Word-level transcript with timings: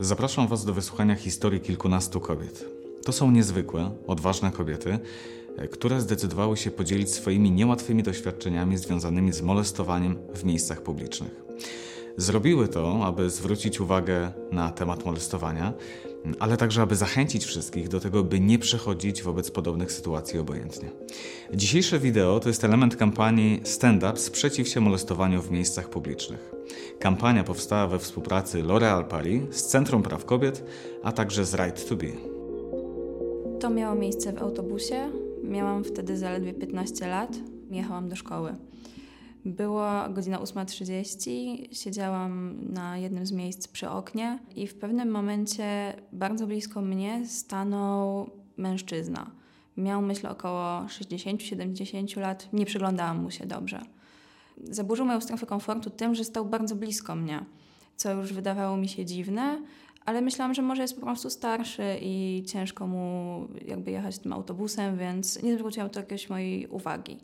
Zapraszam 0.00 0.48
Was 0.48 0.64
do 0.64 0.74
wysłuchania 0.74 1.14
historii 1.14 1.60
kilkunastu 1.60 2.20
kobiet. 2.20 2.64
To 3.04 3.12
są 3.12 3.30
niezwykłe, 3.30 3.90
odważne 4.06 4.50
kobiety, 4.50 4.98
które 5.70 6.00
zdecydowały 6.00 6.56
się 6.56 6.70
podzielić 6.70 7.10
swoimi 7.10 7.50
niełatwymi 7.50 8.02
doświadczeniami 8.02 8.76
związanymi 8.76 9.32
z 9.32 9.42
molestowaniem 9.42 10.18
w 10.34 10.44
miejscach 10.44 10.82
publicznych. 10.82 11.44
Zrobiły 12.16 12.68
to, 12.68 13.06
aby 13.06 13.30
zwrócić 13.30 13.80
uwagę 13.80 14.32
na 14.52 14.70
temat 14.70 15.04
molestowania, 15.04 15.72
ale 16.38 16.56
także 16.56 16.82
aby 16.82 16.96
zachęcić 16.96 17.44
wszystkich 17.44 17.88
do 17.88 18.00
tego, 18.00 18.24
by 18.24 18.40
nie 18.40 18.58
przechodzić 18.58 19.22
wobec 19.22 19.50
podobnych 19.50 19.92
sytuacji 19.92 20.38
obojętnie. 20.38 20.90
Dzisiejsze 21.54 21.98
wideo 21.98 22.40
to 22.40 22.48
jest 22.48 22.64
element 22.64 22.96
kampanii 22.96 23.60
Stand 23.64 24.02
Up 24.02 24.16
sprzeciw 24.16 24.68
się 24.68 24.80
molestowaniu 24.80 25.42
w 25.42 25.50
miejscach 25.50 25.90
publicznych. 25.90 26.52
Kampania 26.98 27.44
powstała 27.44 27.86
we 27.86 27.98
współpracy 27.98 28.62
L'Oréal 28.62 29.04
Paris 29.04 29.42
z 29.50 29.66
Centrum 29.66 30.02
Praw 30.02 30.24
Kobiet, 30.24 30.64
a 31.02 31.12
także 31.12 31.44
z 31.44 31.54
Right 31.54 31.88
to 31.88 31.96
Be. 31.96 32.06
To 33.60 33.70
miało 33.70 33.94
miejsce 33.94 34.32
w 34.32 34.42
autobusie. 34.42 35.10
Miałam 35.44 35.84
wtedy 35.84 36.16
zaledwie 36.16 36.54
15 36.54 37.08
lat. 37.08 37.36
Jechałam 37.70 38.08
do 38.08 38.16
szkoły. 38.16 38.54
Była 39.48 40.08
godzina 40.08 40.38
8.30, 40.38 41.68
siedziałam 41.72 42.56
na 42.72 42.98
jednym 42.98 43.26
z 43.26 43.32
miejsc 43.32 43.68
przy 43.68 43.90
oknie 43.90 44.38
i 44.56 44.66
w 44.66 44.74
pewnym 44.74 45.10
momencie 45.10 45.94
bardzo 46.12 46.46
blisko 46.46 46.80
mnie 46.80 47.26
stanął 47.26 48.30
mężczyzna. 48.56 49.30
Miał 49.76 50.02
myślę 50.02 50.30
około 50.30 50.80
60-70 50.80 52.20
lat, 52.20 52.48
nie 52.52 52.66
przyglądałam 52.66 53.22
mu 53.22 53.30
się 53.30 53.46
dobrze. 53.46 53.82
Zaburzył 54.64 55.06
moją 55.06 55.20
strefę 55.20 55.46
komfortu 55.46 55.90
tym, 55.90 56.14
że 56.14 56.24
stał 56.24 56.44
bardzo 56.44 56.76
blisko 56.76 57.14
mnie, 57.14 57.44
co 57.96 58.12
już 58.12 58.32
wydawało 58.32 58.76
mi 58.76 58.88
się 58.88 59.04
dziwne, 59.04 59.62
ale 60.04 60.20
myślałam, 60.20 60.54
że 60.54 60.62
może 60.62 60.82
jest 60.82 60.94
po 60.94 61.02
prostu 61.02 61.30
starszy 61.30 61.98
i 62.00 62.44
ciężko 62.46 62.86
mu 62.86 63.48
jakby 63.66 63.90
jechać 63.90 64.18
tym 64.18 64.32
autobusem, 64.32 64.98
więc 64.98 65.42
nie 65.42 65.54
zwrócił 65.54 65.88
to 65.88 66.00
jakiejś 66.00 66.30
mojej 66.30 66.66
uwagi. 66.66 67.18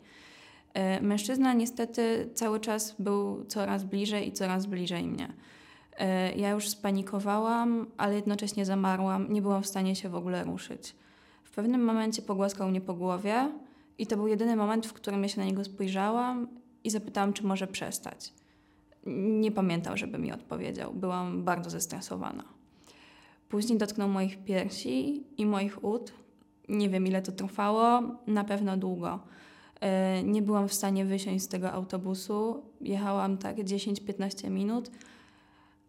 E, 0.75 1.01
mężczyzna 1.01 1.53
niestety 1.53 2.29
cały 2.33 2.59
czas 2.59 2.95
był 2.99 3.45
coraz 3.45 3.83
bliżej 3.83 4.27
i 4.27 4.31
coraz 4.31 4.65
bliżej 4.65 5.03
mnie. 5.07 5.33
E, 5.97 6.35
ja 6.35 6.49
już 6.49 6.69
spanikowałam, 6.69 7.87
ale 7.97 8.15
jednocześnie 8.15 8.65
zamarłam, 8.65 9.33
nie 9.33 9.41
byłam 9.41 9.63
w 9.63 9.67
stanie 9.67 9.95
się 9.95 10.09
w 10.09 10.15
ogóle 10.15 10.43
ruszyć. 10.43 10.95
W 11.43 11.51
pewnym 11.51 11.83
momencie 11.83 12.21
pogłaskał 12.21 12.69
mnie 12.69 12.81
po 12.81 12.93
głowie 12.93 13.51
i 13.97 14.07
to 14.07 14.15
był 14.17 14.27
jedyny 14.27 14.55
moment, 14.55 14.87
w 14.87 14.93
którym 14.93 15.23
ja 15.23 15.29
się 15.29 15.39
na 15.39 15.45
niego 15.45 15.63
spojrzałam 15.63 16.47
i 16.83 16.89
zapytałam, 16.89 17.33
czy 17.33 17.45
może 17.45 17.67
przestać. 17.67 18.33
Nie 19.15 19.51
pamiętał, 19.51 19.97
żeby 19.97 20.17
mi 20.17 20.31
odpowiedział. 20.31 20.93
Byłam 20.93 21.43
bardzo 21.43 21.69
zestresowana. 21.69 22.43
Później 23.49 23.77
dotknął 23.77 24.09
moich 24.09 24.43
piersi 24.43 25.23
i 25.37 25.45
moich 25.45 25.83
ud. 25.83 26.13
Nie 26.69 26.89
wiem, 26.89 27.07
ile 27.07 27.21
to 27.21 27.31
trwało, 27.31 28.01
na 28.27 28.43
pewno 28.43 28.77
długo. 28.77 29.19
E, 29.85 30.23
nie 30.23 30.41
byłam 30.41 30.67
w 30.67 30.73
stanie 30.73 31.05
wysiąść 31.05 31.43
z 31.43 31.47
tego 31.47 31.71
autobusu. 31.71 32.63
Jechałam 32.81 33.37
tak 33.37 33.57
10-15 33.57 34.49
minut, 34.49 34.91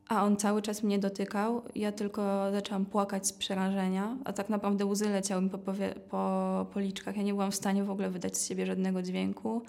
a 0.08 0.24
on 0.24 0.36
cały 0.36 0.62
czas 0.62 0.82
mnie 0.82 0.98
dotykał. 0.98 1.62
Ja 1.74 1.92
tylko 1.92 2.52
zaczęłam 2.52 2.86
płakać 2.86 3.26
z 3.26 3.32
przerażenia, 3.32 4.16
a 4.24 4.32
tak 4.32 4.48
naprawdę 4.48 4.86
łzy 4.86 5.08
leciały 5.08 5.42
mi 5.42 5.50
po, 5.50 5.58
po 6.10 6.66
policzkach. 6.72 7.16
Ja 7.16 7.22
nie 7.22 7.32
byłam 7.32 7.50
w 7.50 7.54
stanie 7.54 7.84
w 7.84 7.90
ogóle 7.90 8.10
wydać 8.10 8.36
z 8.36 8.48
siebie 8.48 8.66
żadnego 8.66 9.02
dźwięku. 9.02 9.62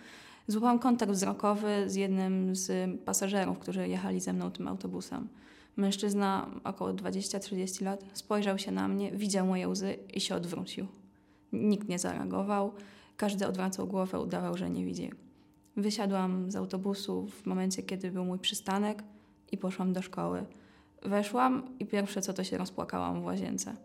Złapałam 0.48 0.80
kontakt 0.80 1.12
wzrokowy 1.12 1.90
z 1.90 1.96
jednym 1.96 2.56
z 2.56 2.92
pasażerów, 3.06 3.60
którzy 3.60 3.88
jechali 3.88 4.20
ze 4.20 4.34
mną 4.34 4.52
tym 4.52 4.68
autobusem. 4.68 5.28
Mężczyzna, 5.76 6.48
około 6.64 6.94
20-30 6.94 7.84
lat, 7.84 8.04
spojrzał 8.14 8.58
się 8.58 8.72
na 8.72 8.88
mnie, 8.88 9.12
widział 9.12 9.48
moje 9.48 9.68
łzy 9.68 9.98
i 10.14 10.22
się 10.22 10.36
odwrócił. 10.36 10.88
Nikt 11.54 11.90
nie 11.90 12.00
zareagował. 12.00 12.72
Każdy 13.18 13.48
odwracał 13.48 13.88
głowę, 13.88 14.20
udawał, 14.20 14.58
że 14.58 14.70
nie 14.70 14.86
widzi. 14.86 15.12
Wysiadłam 15.78 16.52
z 16.52 16.56
autobusu 16.56 17.28
w 17.28 17.46
momencie, 17.46 17.84
kiedy 17.84 18.12
był 18.12 18.26
mój 18.26 18.40
przystanek 18.40 19.04
i 19.52 19.58
poszłam 19.58 19.94
do 19.94 20.02
szkoły. 20.02 20.46
Weszłam 21.02 21.64
i 21.80 21.86
pierwsze 21.86 22.22
co 22.22 22.34
to 22.34 22.44
się 22.44 22.58
rozpłakałam 22.58 23.22
w 23.22 23.26
łazience. 23.26 23.76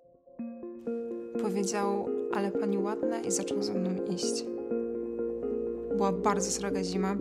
Powiedział, 1.43 2.09
ale 2.35 2.51
pani 2.51 2.79
ładna 2.79 3.21
i 3.21 3.31
zaczął 3.31 3.63
ze 3.63 3.75
mną 3.75 4.05
iść. 4.15 4.45
Była 5.97 6.13
bardzo 6.13 6.51
sroga 6.51 6.85
zima, 6.85 7.17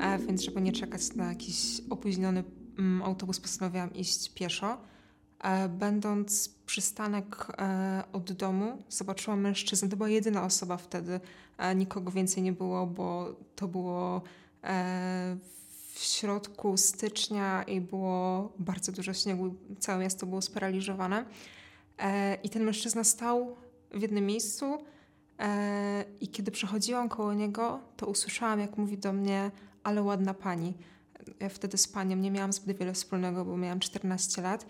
e, 0.00 0.18
więc 0.18 0.42
żeby 0.42 0.60
nie 0.60 0.72
czekać 0.72 1.14
na 1.14 1.28
jakiś 1.28 1.80
opóźniony 1.90 2.44
mm, 2.78 3.02
autobus, 3.02 3.40
postanowiłam 3.40 3.94
iść 3.94 4.34
pieszo. 4.34 4.78
E, 5.40 5.68
będąc 5.68 6.54
przystanek 6.66 7.46
e, 7.58 8.02
od 8.12 8.32
domu, 8.32 8.82
zobaczyłam 8.88 9.40
mężczyznę. 9.40 9.88
To 9.88 9.96
była 9.96 10.08
jedyna 10.08 10.44
osoba 10.44 10.76
wtedy. 10.76 11.20
E, 11.58 11.74
nikogo 11.74 12.10
więcej 12.10 12.42
nie 12.42 12.52
było, 12.52 12.86
bo 12.86 13.34
to 13.56 13.68
było 13.68 14.22
w 15.92 15.98
środku 15.98 16.76
stycznia 16.76 17.62
i 17.62 17.80
było 17.80 18.52
bardzo 18.58 18.92
dużo 18.92 19.14
śniegu. 19.14 19.54
Całe 19.78 20.02
miasto 20.02 20.26
było 20.26 20.42
sparaliżowane. 20.42 21.24
I 22.42 22.50
ten 22.50 22.64
mężczyzna 22.64 23.04
stał 23.04 23.56
w 23.90 24.02
jednym 24.02 24.26
miejscu. 24.26 24.78
I 26.20 26.28
kiedy 26.28 26.50
przechodziłam 26.50 27.08
koło 27.08 27.34
niego, 27.34 27.80
to 27.96 28.06
usłyszałam, 28.06 28.60
jak 28.60 28.76
mówi 28.76 28.98
do 28.98 29.12
mnie, 29.12 29.50
ale 29.82 30.02
ładna 30.02 30.34
pani. 30.34 30.74
Ja 31.40 31.48
wtedy 31.48 31.78
z 31.78 31.88
paniem 31.88 32.20
nie 32.20 32.30
miałam 32.30 32.52
zbyt 32.52 32.78
wiele 32.78 32.92
wspólnego, 32.92 33.44
bo 33.44 33.56
miałam 33.56 33.80
14 33.80 34.42
lat. 34.42 34.66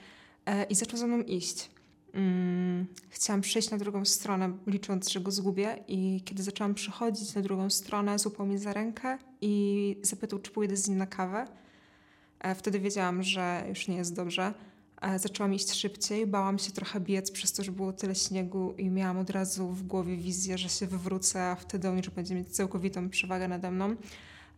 E, 0.51 0.65
i 0.65 0.75
zaczął 0.75 0.99
za 0.99 1.07
mną 1.07 1.21
iść. 1.21 1.71
Mm, 2.15 2.87
chciałam 3.09 3.41
przejść 3.41 3.71
na 3.71 3.79
drugą 3.79 4.05
stronę, 4.05 4.53
licząc, 4.67 5.09
że 5.09 5.21
go 5.21 5.31
zgubię, 5.31 5.85
i 5.89 6.23
kiedy 6.25 6.43
zaczęłam 6.43 6.75
przechodzić 6.75 7.35
na 7.35 7.43
drugą 7.43 7.71
stronę, 7.71 8.19
złapał 8.19 8.47
mnie 8.47 8.59
za 8.59 8.73
rękę 8.73 9.19
i 9.41 9.97
zapytał, 10.03 10.39
czy 10.39 10.51
pójdę 10.51 10.77
z 10.77 10.89
nim 10.89 10.99
na 10.99 11.07
kawę. 11.07 11.47
E, 12.41 12.55
wtedy 12.55 12.81
wiedziałam, 12.81 13.23
że 13.23 13.65
już 13.69 13.89
nie 13.89 13.97
jest 13.97 14.17
dobrze. 14.17 14.55
E, 15.01 15.19
zaczęłam 15.19 15.55
iść 15.55 15.73
szybciej, 15.73 16.27
bałam 16.27 16.59
się 16.59 16.73
trochę 16.73 17.01
biec 17.01 17.31
przez 17.31 17.53
to, 17.53 17.65
że 17.65 17.73
było 17.73 17.93
tyle 17.93 18.15
śniegu 18.15 18.75
i 18.79 18.91
miałam 18.91 19.19
od 19.19 19.31
razu 19.31 19.69
w 19.69 19.83
głowie 19.83 20.17
wizję, 20.17 20.59
że 20.59 20.69
się 20.69 20.87
wywrócę, 20.87 21.43
a 21.43 21.55
wtedy 21.55 21.89
on 21.89 21.97
już 21.97 22.11
będzie 22.11 22.35
mieć 22.35 22.49
całkowitą 22.49 23.09
przewagę 23.11 23.49
nade 23.49 23.71
mną. 23.71 23.97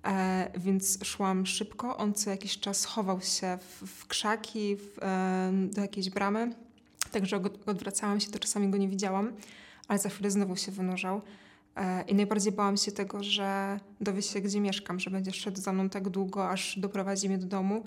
E, 0.05 0.51
więc 0.57 0.99
szłam 1.05 1.47
szybko. 1.47 1.97
On 1.97 2.15
co 2.15 2.31
jakiś 2.31 2.61
czas 2.61 2.85
chował 2.85 3.21
się 3.21 3.59
w, 3.61 3.87
w 3.87 4.07
krzaki, 4.07 4.77
w, 4.77 4.99
e, 5.03 5.51
do 5.73 5.81
jakiejś 5.81 6.11
bramy. 6.11 6.53
Także 7.13 7.41
odwracałam 7.67 8.21
się, 8.21 8.31
to 8.31 8.39
czasami 8.39 8.69
go 8.69 8.79
nie 8.79 8.89
widziałam, 8.89 9.33
ale 9.89 9.99
za 9.99 10.09
chwilę 10.09 10.31
znowu 10.31 10.57
się 10.57 10.73
wynurzał. 10.73 11.21
E, 11.77 12.03
I 12.03 12.15
najbardziej 12.15 12.53
bałam 12.53 12.77
się 12.77 12.93
tego, 12.93 13.23
że 13.23 13.81
dowie 14.01 14.23
się, 14.23 14.41
gdzie 14.41 14.61
mieszkam, 14.61 15.01
że 15.01 15.11
będzie 15.11 15.33
szedł 15.33 15.61
za 15.61 15.73
mną 15.73 15.89
tak 15.89 16.09
długo, 16.09 16.51
aż 16.51 16.79
doprowadzi 16.79 17.29
mnie 17.29 17.39
do 17.39 17.47
domu. 17.47 17.84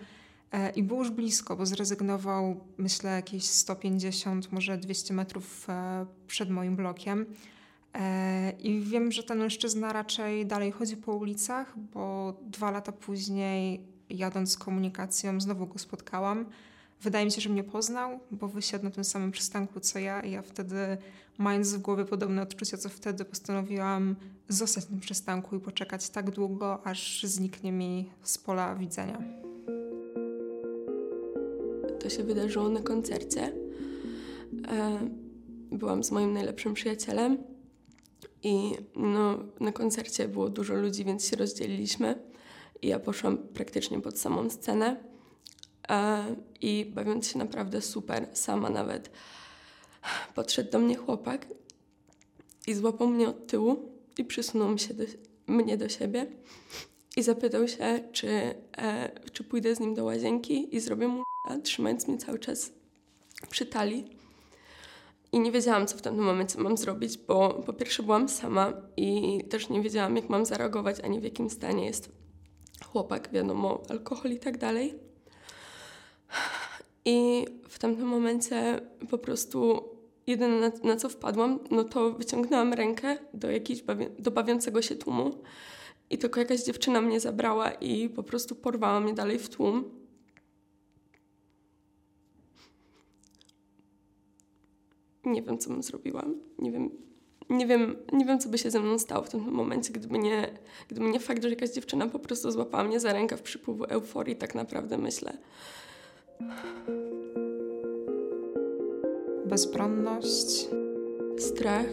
E, 0.52 0.70
I 0.70 0.84
był 0.84 0.98
już 0.98 1.12
blisko, 1.12 1.56
bo 1.56 1.66
zrezygnował, 1.66 2.60
myślę, 2.78 3.12
jakieś 3.12 3.44
150, 3.44 4.52
może 4.52 4.78
200 4.78 5.14
metrów 5.14 5.70
e, 5.70 6.06
przed 6.28 6.50
moim 6.50 6.76
blokiem. 6.76 7.26
I 8.60 8.80
wiem, 8.80 9.12
że 9.12 9.24
ten 9.24 9.38
mężczyzna 9.38 9.94
raczej 9.94 10.46
dalej 10.46 10.72
chodzi 10.72 10.98
po 10.98 11.14
ulicach, 11.14 11.80
bo 11.94 12.34
dwa 12.42 12.72
lata 12.72 12.92
później, 12.92 13.82
jadąc 14.10 14.52
z 14.52 14.58
komunikacją, 14.58 15.42
znowu 15.42 15.68
go 15.68 15.80
spotkałam. 15.80 16.46
Wydaje 17.02 17.26
mi 17.26 17.32
się, 17.32 17.42
że 17.42 17.50
mnie 17.50 17.64
poznał, 17.64 18.20
bo 18.32 18.48
wysiadł 18.48 18.84
na 18.84 18.92
tym 18.92 19.04
samym 19.04 19.32
przystanku 19.32 19.80
co 19.80 20.00
ja, 20.00 20.22
i 20.22 20.32
ja 20.32 20.42
wtedy, 20.42 20.98
mając 21.38 21.74
w 21.74 21.82
głowie 21.82 22.06
podobne 22.06 22.42
odczucia 22.42 22.78
co 22.78 22.90
wtedy, 22.90 23.26
postanowiłam 23.26 24.16
zostać 24.50 24.84
na 24.84 24.90
tym 24.90 25.00
przystanku 25.00 25.56
i 25.56 25.60
poczekać 25.60 26.10
tak 26.10 26.32
długo, 26.32 26.88
aż 26.88 27.24
zniknie 27.24 27.72
mi 27.72 28.10
z 28.24 28.38
pola 28.38 28.76
widzenia. 28.76 29.22
To 32.00 32.10
się 32.10 32.24
wydarzyło 32.24 32.70
na 32.70 32.82
koncercie. 32.82 33.54
E, 34.68 35.00
byłam 35.72 36.04
z 36.04 36.12
moim 36.12 36.34
najlepszym 36.34 36.74
przyjacielem 36.74 37.55
i 38.46 38.78
no, 38.96 39.38
na 39.60 39.72
koncercie 39.72 40.28
było 40.28 40.50
dużo 40.50 40.74
ludzi, 40.74 41.06
więc 41.06 41.30
się 41.30 41.36
rozdzieliliśmy. 41.36 42.16
I 42.82 42.88
ja 42.88 43.00
poszłam 43.00 43.38
praktycznie 43.38 44.02
pod 44.02 44.20
samą 44.20 44.50
scenę. 44.50 45.04
E, 45.90 46.26
I 46.62 46.86
bawiąc 46.96 47.28
się 47.28 47.40
naprawdę 47.40 47.82
super, 47.82 48.28
sama 48.34 48.70
nawet, 48.70 49.12
podszedł 50.36 50.72
do 50.72 50.80
mnie 50.80 50.96
chłopak 50.96 51.48
i 52.68 52.74
złapał 52.74 53.08
mnie 53.08 53.30
od 53.30 53.48
tyłu 53.48 53.92
i 54.18 54.26
przysunął 54.26 54.78
się 54.78 54.94
do, 54.94 55.04
mnie 55.48 55.78
do 55.78 55.90
siebie 55.90 56.28
i 57.18 57.24
zapytał 57.24 57.68
się, 57.68 58.00
czy, 58.12 58.30
e, 58.78 59.20
czy 59.32 59.44
pójdę 59.44 59.76
z 59.76 59.80
nim 59.80 59.94
do 59.94 60.04
łazienki 60.04 60.76
i 60.76 60.80
zrobię 60.80 61.08
mu 61.08 61.24
trzymając 61.64 62.08
mnie 62.08 62.18
cały 62.18 62.40
czas 62.40 62.72
przy 63.50 63.66
talii. 63.66 64.25
I 65.36 65.40
nie 65.40 65.52
wiedziałam, 65.52 65.88
co 65.88 65.98
w 65.98 66.02
tym 66.02 66.16
momencie 66.16 66.60
mam 66.60 66.78
zrobić, 66.78 67.18
bo 67.18 67.50
po 67.50 67.74
pierwsze 67.74 68.04
byłam 68.04 68.30
sama 68.30 68.74
i 68.98 69.40
też 69.50 69.70
nie 69.70 69.82
wiedziałam, 69.82 70.16
jak 70.16 70.30
mam 70.30 70.46
zareagować, 70.46 71.00
ani 71.00 71.20
w 71.20 71.24
jakim 71.24 71.50
stanie 71.50 71.86
jest 71.86 72.12
chłopak, 72.86 73.30
wiadomo, 73.32 73.82
alkohol 73.90 74.32
i 74.32 74.40
tak 74.40 74.58
dalej. 74.58 74.94
I 77.06 77.46
w 77.70 77.80
tamtym 77.80 78.08
momencie 78.08 78.82
po 79.10 79.18
prostu 79.18 79.84
jedyne 80.28 80.60
na, 80.60 80.72
na 80.84 80.96
co 80.96 81.10
wpadłam, 81.10 81.60
no 81.72 81.84
to 81.84 82.12
wyciągnęłam 82.12 82.74
rękę 82.74 83.18
do 83.34 83.52
jakiegoś 83.52 83.84
bawi 83.84 84.06
do 84.20 84.32
bawiącego 84.32 84.82
się 84.82 84.96
tłumu 84.96 85.32
i 86.10 86.18
tylko 86.18 86.40
jakaś 86.40 86.64
dziewczyna 86.64 87.02
mnie 87.02 87.20
zabrała 87.20 87.72
i 87.72 88.10
po 88.10 88.24
prostu 88.24 88.56
porwała 88.56 89.00
mnie 89.00 89.14
dalej 89.14 89.40
w 89.40 89.50
tłum. 89.50 90.05
Nie 95.26 95.42
wiem, 95.42 95.58
co 95.58 95.70
bym 95.70 95.84
zrobiła. 95.84 96.26
Nie 96.60 96.72
wiem, 96.72 96.90
nie 97.50 97.68
wiem, 97.68 97.96
nie 98.14 98.26
wiem, 98.26 98.40
co 98.40 98.50
by 98.50 98.58
się 98.58 98.72
ze 98.72 98.80
mną 98.80 99.00
stało 99.00 99.24
w 99.24 99.30
tym 99.30 99.42
momencie, 99.42 99.94
gdyby 99.94 100.20
nie, 100.20 100.50
gdyby 100.90 101.10
nie 101.10 101.20
fakt, 101.20 101.44
że 101.44 101.50
jakaś 101.50 101.70
dziewczyna 101.70 102.08
po 102.08 102.20
prostu 102.20 102.52
złapała 102.52 102.84
mnie 102.84 103.00
za 103.00 103.14
rękę 103.14 103.38
w 103.38 103.42
przypływu 103.42 103.84
euforii, 103.84 104.36
tak 104.36 104.56
naprawdę 104.56 104.98
myślę. 104.98 105.38
Bezbronność. 109.46 110.68
Strach. 111.38 111.88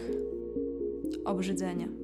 Obrzydzenie. 1.25 2.02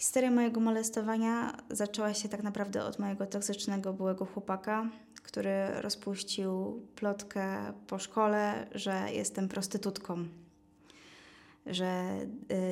Historia 0.00 0.30
mojego 0.30 0.60
molestowania 0.60 1.52
zaczęła 1.70 2.14
się 2.14 2.28
tak 2.28 2.42
naprawdę 2.42 2.84
od 2.84 2.98
mojego 2.98 3.26
toksycznego 3.26 3.92
byłego 3.92 4.24
chłopaka, 4.24 4.86
który 5.22 5.50
rozpuścił 5.80 6.80
plotkę 6.96 7.72
po 7.86 7.98
szkole, 7.98 8.66
że 8.74 9.06
jestem 9.12 9.48
prostytutką, 9.48 10.24
że 11.66 12.04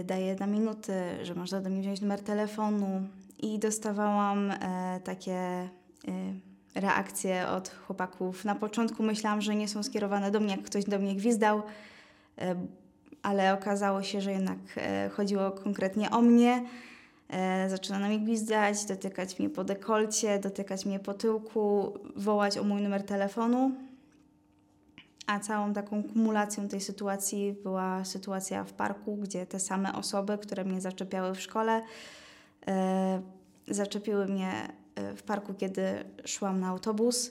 y, 0.01 0.05
daję 0.05 0.35
na 0.35 0.47
minuty, 0.47 0.93
że 1.23 1.35
można 1.35 1.61
do 1.61 1.71
mnie 1.71 1.81
wziąć 1.81 2.01
numer 2.01 2.21
telefonu 2.21 3.03
i 3.39 3.59
dostawałam 3.59 4.51
e, 4.51 5.01
takie 5.05 5.69
y, 6.75 6.81
reakcje 6.81 7.49
od 7.49 7.69
chłopaków. 7.69 8.45
Na 8.45 8.55
początku 8.55 9.03
myślałam, 9.03 9.41
że 9.41 9.55
nie 9.55 9.69
są 9.69 9.83
skierowane 9.83 10.31
do 10.31 10.41
mnie, 10.41 10.51
jak 10.51 10.63
ktoś 10.63 10.85
do 10.85 10.99
mnie 10.99 11.15
gwizdał, 11.15 11.63
e, 12.39 12.55
ale 13.23 13.55
okazało 13.55 14.03
się, 14.03 14.21
że 14.21 14.33
jednak 14.33 14.59
e, 14.77 15.09
chodziło 15.09 15.51
konkretnie 15.51 16.11
o 16.11 16.23
mnie. 16.23 16.65
E, 17.29 17.69
zaczyna 17.69 17.99
na 17.99 18.09
mnie 18.09 18.21
gwizdać, 18.21 18.85
dotykać 18.85 19.39
mnie 19.39 19.51
po 19.51 19.65
dekolcie, 19.65 20.39
dotykać 20.39 20.87
mnie 20.87 20.99
po 21.01 21.15
tyłku, 21.15 21.95
wołać 22.17 22.59
o 22.59 22.65
mój 22.65 22.83
numer 22.83 23.03
telefonu. 23.03 23.73
A 25.27 25.41
całą 25.41 25.73
taką 25.73 26.03
kumulacją 26.03 26.69
tej 26.69 26.81
sytuacji 26.81 27.55
była 27.63 28.05
sytuacja 28.05 28.65
w 28.65 28.73
parku, 28.73 29.17
gdzie 29.17 29.47
te 29.47 29.61
same 29.61 29.93
osoby, 29.93 30.39
które 30.39 30.65
mnie 30.65 30.81
zaczepiały 30.81 31.35
w 31.35 31.41
szkole, 31.41 31.83
e, 32.67 33.23
zaczepiły 33.69 34.27
mnie 34.27 34.53
e, 34.95 35.17
w 35.17 35.23
parku, 35.23 35.55
kiedy 35.55 35.83
szłam 36.25 36.61
na 36.61 36.69
autobus. 36.69 37.31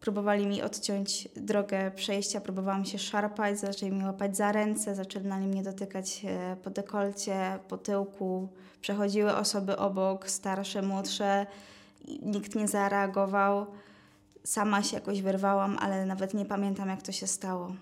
Próbowali 0.00 0.46
mi 0.46 0.62
odciąć 0.62 1.28
drogę 1.36 1.90
przejścia, 1.90 2.40
próbowałam 2.40 2.84
się 2.84 2.98
szarpać, 2.98 3.60
zaczęli 3.60 3.92
mnie 3.92 4.04
łapać 4.04 4.36
za 4.36 4.52
ręce, 4.52 4.94
zaczynali 4.94 5.46
mnie 5.46 5.62
dotykać 5.62 6.22
e, 6.24 6.56
po 6.62 6.70
dekolcie, 6.70 7.58
po 7.68 7.78
tyłku. 7.78 8.48
Przechodziły 8.80 9.36
osoby 9.36 9.76
obok, 9.76 10.30
starsze, 10.30 10.82
młodsze. 10.82 11.46
Nikt 12.22 12.54
nie 12.54 12.68
zareagował. 12.68 13.66
Sama 14.44 14.82
się 14.82 14.96
jakoś 14.96 15.22
wyrwałam, 15.22 15.76
ale 15.80 16.06
nawet 16.06 16.34
nie 16.34 16.44
pamiętam, 16.44 16.88
jak 16.88 17.02
to 17.02 17.12
się 17.12 17.26
stało. 17.26 17.74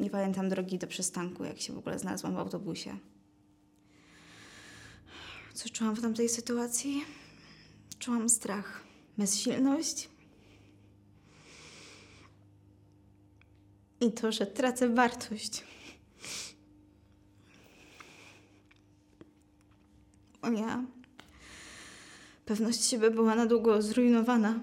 Nie 0.00 0.10
pamiętam 0.10 0.48
drogi 0.48 0.78
do 0.78 0.86
przystanku, 0.86 1.44
jak 1.44 1.60
się 1.60 1.72
w 1.72 1.78
ogóle 1.78 1.98
znalazłam 1.98 2.34
w 2.34 2.38
autobusie. 2.38 2.96
Co 5.54 5.68
czułam 5.68 5.96
w 5.96 6.02
tamtej 6.02 6.28
sytuacji? 6.28 7.04
Czułam 7.98 8.28
strach, 8.28 8.82
bezsilność 9.18 10.17
i 14.00 14.12
to, 14.12 14.32
że 14.32 14.46
tracę 14.46 14.88
wartość. 14.88 15.64
Moja 20.42 20.84
pewność 22.44 22.84
siebie 22.84 23.10
była 23.10 23.34
na 23.34 23.46
długo 23.46 23.82
zrujnowana. 23.82 24.60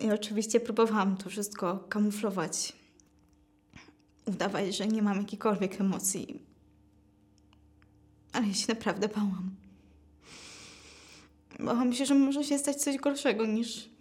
I 0.00 0.10
oczywiście 0.10 0.60
próbowałam 0.60 1.16
to 1.16 1.30
wszystko 1.30 1.78
kamuflować, 1.78 2.72
udawać, 4.26 4.76
że 4.76 4.86
nie 4.86 5.02
mam 5.02 5.18
jakichkolwiek 5.18 5.80
emocji. 5.80 6.42
Ale 8.32 8.46
ja 8.46 8.54
się 8.54 8.66
naprawdę 8.68 9.08
bałam. 9.08 9.50
Bałam 11.58 11.92
się, 11.92 12.06
że 12.06 12.14
może 12.14 12.44
się 12.44 12.58
stać 12.58 12.76
coś 12.76 12.96
gorszego 12.96 13.46
niż 13.46 13.93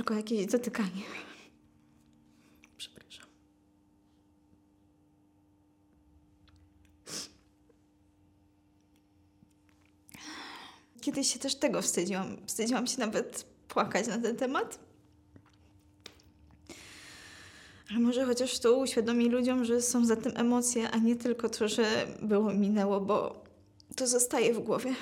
tylko 0.00 0.14
jakieś 0.14 0.46
dotykanie. 0.46 1.02
Przepraszam. 2.76 3.26
Kiedyś 11.00 11.32
się 11.32 11.38
też 11.38 11.54
tego 11.54 11.82
wstydziłam. 11.82 12.36
Wstydziłam 12.46 12.86
się 12.86 13.00
nawet 13.00 13.46
płakać 13.68 14.06
na 14.06 14.18
ten 14.18 14.36
temat. 14.36 14.78
Ale 17.90 17.98
może 17.98 18.24
chociaż 18.24 18.58
to 18.58 18.76
uświadomi 18.76 19.28
ludziom, 19.28 19.64
że 19.64 19.82
są 19.82 20.06
za 20.06 20.16
tym 20.16 20.32
emocje, 20.36 20.90
a 20.90 20.98
nie 20.98 21.16
tylko 21.16 21.48
to, 21.48 21.68
że 21.68 22.06
było 22.22 22.54
minęło, 22.54 23.00
bo 23.00 23.44
to 23.96 24.06
zostaje 24.06 24.54
w 24.54 24.58
głowie. 24.58 24.94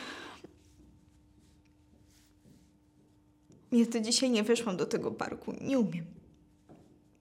Ja 3.73 3.87
to 3.87 4.00
dzisiaj 4.00 4.31
nie 4.31 4.43
weszłam 4.43 4.76
do 4.76 4.87
tego 4.87 5.11
parku. 5.11 5.53
Nie 5.61 5.79
umiem. 5.79 6.05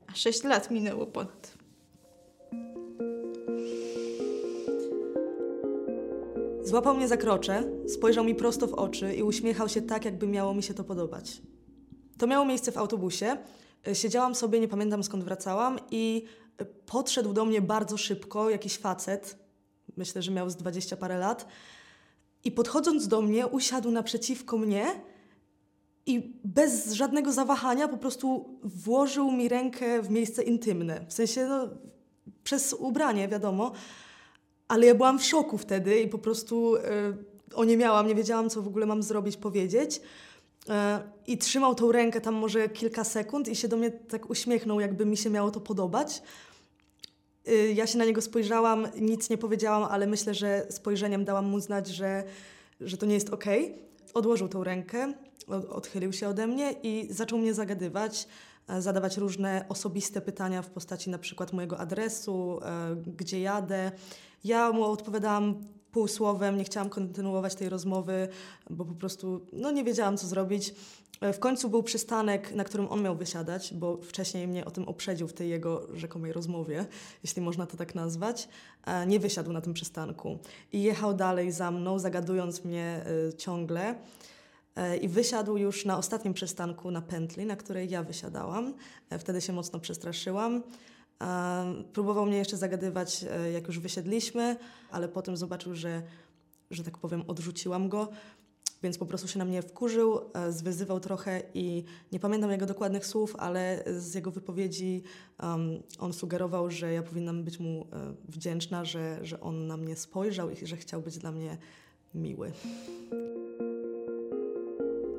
A 0.07 0.15
sześć 0.15 0.44
lat 0.44 0.71
minęło 0.71 1.05
ponad. 1.07 1.57
Złapał 6.63 6.95
mnie 6.95 7.07
za 7.07 7.17
krocze, 7.17 7.63
spojrzał 7.88 8.23
mi 8.23 8.35
prosto 8.35 8.67
w 8.67 8.73
oczy 8.73 9.15
i 9.15 9.23
uśmiechał 9.23 9.69
się 9.69 9.81
tak, 9.81 10.05
jakby 10.05 10.27
miało 10.27 10.53
mi 10.53 10.63
się 10.63 10.73
to 10.73 10.83
podobać. 10.83 11.41
To 12.17 12.27
miało 12.27 12.45
miejsce 12.45 12.71
w 12.71 12.77
autobusie. 12.77 13.38
E, 13.88 13.95
Siedziałam 13.95 14.35
sobie, 14.35 14.59
nie 14.59 14.67
pamiętam 14.67 15.03
skąd 15.03 15.23
wracałam, 15.23 15.79
i 15.91 16.25
e, 16.57 16.66
podszedł 16.66 17.33
do 17.33 17.45
mnie 17.45 17.61
bardzo 17.61 17.97
szybko 17.97 18.49
jakiś 18.49 18.77
facet, 18.77 19.37
myślę, 19.97 20.21
że 20.21 20.31
miał 20.31 20.49
z 20.49 20.56
dwadzieścia 20.56 20.97
parę 20.97 21.18
lat, 21.18 21.47
i 22.44 22.51
podchodząc 22.51 23.07
do 23.07 23.21
mnie, 23.21 23.47
usiadł 23.47 23.92
naprzeciwko 23.92 24.57
mnie 24.57 25.01
i 26.07 26.33
bez 26.44 26.94
żadnego 26.94 27.31
zawahania 27.31 27.87
po 27.87 27.97
prostu 27.97 28.59
włożył 28.64 29.31
mi 29.31 29.49
rękę 29.49 30.02
w 30.02 30.09
miejsce 30.09 30.44
intymne. 30.44 31.06
W 31.07 31.14
sensie, 31.14 31.47
no, 31.47 31.69
przez 32.44 32.73
ubranie, 32.73 33.28
wiadomo. 33.28 33.71
Ale 34.68 34.85
ja 34.85 34.95
byłam 34.95 35.19
w 35.19 35.23
szoku 35.23 35.57
wtedy 35.57 35.99
i 35.99 36.07
po 36.07 36.18
prostu 36.18 36.76
y, 36.76 36.80
oniemiałam, 37.56 38.07
nie 38.07 38.16
wiedziałam, 38.16 38.49
co 38.49 38.61
w 38.61 38.68
ogóle 38.68 38.85
mam 38.85 39.04
zrobić, 39.04 39.37
powiedzieć. 39.37 40.02
E, 40.69 40.99
I 41.28 41.37
trzymał 41.37 41.76
tą 41.76 41.92
rękę 41.92 42.21
tam 42.21 42.35
może 42.35 42.69
kilka 42.69 43.04
sekund 43.04 43.47
i 43.47 43.56
się 43.56 43.68
do 43.68 43.78
mnie 43.78 43.92
tak 43.92 44.30
uśmiechnął, 44.30 44.80
jakby 44.80 45.06
mi 45.06 45.18
się 45.18 45.30
miało 45.30 45.52
to 45.52 45.59
podobać. 45.59 46.21
Y, 47.47 47.73
Ja 47.73 47.87
się 47.87 47.97
na 47.97 48.06
niego 48.06 48.21
spojrzałam, 48.21 48.87
nic 48.99 49.30
nie 49.30 49.37
powiedziałam, 49.37 49.83
ale 49.83 50.07
myślę, 50.07 50.33
że 50.33 50.68
spojrzeniem 50.69 51.26
dałam 51.26 51.45
mu 51.45 51.59
znać, 51.59 51.87
że, 51.87 52.23
że 52.81 52.97
to 52.97 53.06
nie 53.06 53.14
jest 53.14 53.30
okej. 53.30 53.76
Odłożył 54.14 54.47
tą 54.47 54.64
rękę, 54.64 55.14
odchylił 55.69 56.13
się 56.13 56.27
ode 56.27 56.47
mnie 56.47 56.71
i 56.83 57.07
zaczął 57.09 57.39
mnie 57.39 57.53
zagadywać, 57.53 58.27
e, 58.67 58.81
zadawać 58.81 59.17
różne 59.17 59.65
osobiste 59.69 60.21
pytania 60.21 60.61
w 60.61 60.69
postaci 60.69 61.09
na 61.09 61.17
przykład 61.17 61.53
mojego 61.53 61.77
adresu, 61.77 62.59
e, 62.61 62.95
gdzie 62.95 63.41
jadę. 63.41 63.91
Ja 64.44 64.71
mu 64.71 64.83
odpowiadałam 64.83 65.56
półsłowem, 65.91 66.57
nie 66.57 66.63
chciałam 66.63 66.89
kontynuować 66.89 67.56
tej 67.56 67.69
rozmowy, 67.69 68.27
bo 68.69 68.85
po 68.85 68.94
prostu 68.94 69.45
no, 69.53 69.71
nie 69.71 69.83
wiedziałam, 69.83 70.17
co 70.17 70.27
zrobić. 70.27 70.73
E, 71.21 71.33
W 71.33 71.39
końcu 71.39 71.69
był 71.69 71.83
przystanek, 71.83 72.56
na 72.56 72.63
którym 72.63 72.87
on 72.89 73.01
miał 73.01 73.15
wysiadać, 73.15 73.73
bo 73.73 73.97
wcześniej 73.97 74.47
mnie 74.47 74.65
o 74.65 74.71
tym 74.71 74.87
uprzedził 74.87 75.27
w 75.27 75.33
tej 75.33 75.49
jego 75.49 75.87
rzekomej 75.94 76.33
rozmowie, 76.33 76.85
jeśli 77.23 77.41
można 77.41 77.65
to 77.65 77.77
tak 77.77 77.95
nazwać. 77.95 78.49
Nie 79.07 79.19
wysiadł 79.19 79.51
na 79.51 79.61
tym 79.61 79.73
przystanku 79.73 80.39
i 80.73 80.83
jechał 80.83 81.13
dalej 81.13 81.51
za 81.51 81.71
mną, 81.71 81.99
zagadując 81.99 82.65
mnie 82.65 83.06
ciągle. 83.37 83.95
E, 84.77 84.97
I 84.97 85.07
wysiadł 85.07 85.57
już 85.57 85.85
na 85.85 85.97
ostatnim 85.97 86.33
przystanku 86.33 86.91
na 86.91 87.01
pętli, 87.01 87.45
na 87.45 87.55
której 87.55 87.89
ja 87.89 88.03
wysiadałam. 88.03 88.73
E, 89.09 89.19
Wtedy 89.19 89.41
się 89.41 89.53
mocno 89.53 89.79
przestraszyłam. 89.79 90.63
E, 91.21 91.83
Próbował 91.93 92.25
mnie 92.25 92.37
jeszcze 92.37 92.57
zagadywać, 92.57 93.25
jak 93.53 93.67
już 93.67 93.79
wysiedliśmy, 93.79 94.55
ale 94.91 95.07
potem 95.07 95.37
zobaczył, 95.37 95.75
że, 95.75 96.01
że 96.71 96.83
tak 96.83 96.97
powiem, 96.97 97.23
odrzuciłam 97.27 97.89
go 97.89 98.07
więc 98.83 98.97
po 98.97 99.05
prostu 99.05 99.27
się 99.27 99.39
na 99.39 99.45
mnie 99.45 99.61
wkurzył, 99.61 100.19
zwyzywał 100.49 100.99
trochę 100.99 101.41
i 101.53 101.83
nie 102.11 102.19
pamiętam 102.19 102.51
jego 102.51 102.65
dokładnych 102.65 103.05
słów, 103.05 103.35
ale 103.35 103.83
z 103.97 104.13
jego 104.13 104.31
wypowiedzi 104.31 105.03
um, 105.43 105.83
on 105.99 106.13
sugerował, 106.13 106.71
że 106.71 106.93
ja 106.93 107.03
powinnam 107.03 107.43
być 107.43 107.59
mu 107.59 107.87
wdzięczna, 108.29 108.85
że, 108.85 109.19
że 109.25 109.39
on 109.41 109.67
na 109.67 109.77
mnie 109.77 109.95
spojrzał 109.95 110.49
i 110.49 110.65
że 110.65 110.77
chciał 110.77 111.01
być 111.01 111.17
dla 111.17 111.31
mnie 111.31 111.57
miły. 112.15 112.51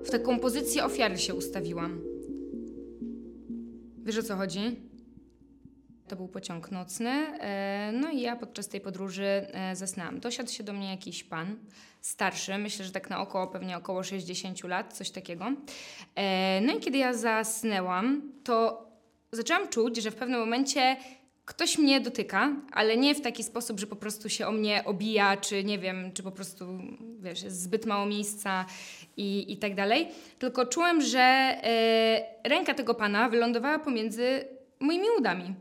W 0.08 0.10
taką 0.10 0.38
pozycję 0.38 0.84
ofiary 0.84 1.18
się 1.18 1.34
ustawiłam. 1.34 2.00
Wiesz 4.04 4.18
o 4.18 4.22
co 4.22 4.36
chodzi? 4.36 4.76
To 6.08 6.16
był 6.16 6.28
pociąg 6.28 6.70
nocny, 6.70 7.10
e, 7.10 7.92
no 7.92 8.10
i 8.10 8.20
ja 8.20 8.36
podczas 8.36 8.68
tej 8.68 8.80
podróży 8.80 9.26
e, 9.26 9.76
zasnęłam. 9.76 10.20
Dosiadł 10.20 10.50
się 10.50 10.64
do 10.64 10.72
mnie 10.72 10.90
jakiś 10.90 11.24
pan, 11.24 11.56
starszy, 12.00 12.58
myślę, 12.58 12.84
że 12.84 12.92
tak 12.92 13.10
na 13.10 13.20
około, 13.20 13.46
pewnie 13.46 13.76
około 13.76 14.02
60 14.02 14.64
lat, 14.64 14.92
coś 14.92 15.10
takiego. 15.10 15.44
E, 16.14 16.60
no 16.60 16.76
i 16.76 16.80
kiedy 16.80 16.98
ja 16.98 17.14
zasnęłam, 17.14 18.32
to 18.44 18.86
zaczęłam 19.32 19.68
czuć, 19.68 19.96
że 19.96 20.10
w 20.10 20.16
pewnym 20.16 20.40
momencie 20.40 20.96
ktoś 21.48 21.78
mnie 21.78 22.00
dotyka, 22.00 22.52
ale 22.72 22.96
nie 22.96 23.14
w 23.14 23.20
taki 23.20 23.42
sposób, 23.42 23.80
że 23.80 23.86
po 23.86 23.96
prostu 23.96 24.28
się 24.28 24.46
o 24.46 24.52
mnie 24.52 24.82
obija, 24.84 25.36
czy 25.36 25.64
nie 25.64 25.78
wiem, 25.78 26.12
czy 26.12 26.22
po 26.22 26.32
prostu, 26.32 26.64
wiesz, 27.20 27.42
jest 27.42 27.62
zbyt 27.62 27.86
mało 27.86 28.06
miejsca 28.06 28.66
i, 29.16 29.52
i 29.52 29.56
tak 29.56 29.74
dalej. 29.74 30.08
Tylko 30.38 30.66
czułem, 30.66 31.00
że 31.00 31.20
e, 31.20 32.48
ręka 32.48 32.74
tego 32.74 32.94
pana 32.94 33.28
wylądowała 33.28 33.78
pomiędzy 33.78 34.44
moimi 34.80 35.06
udami. 35.18 35.54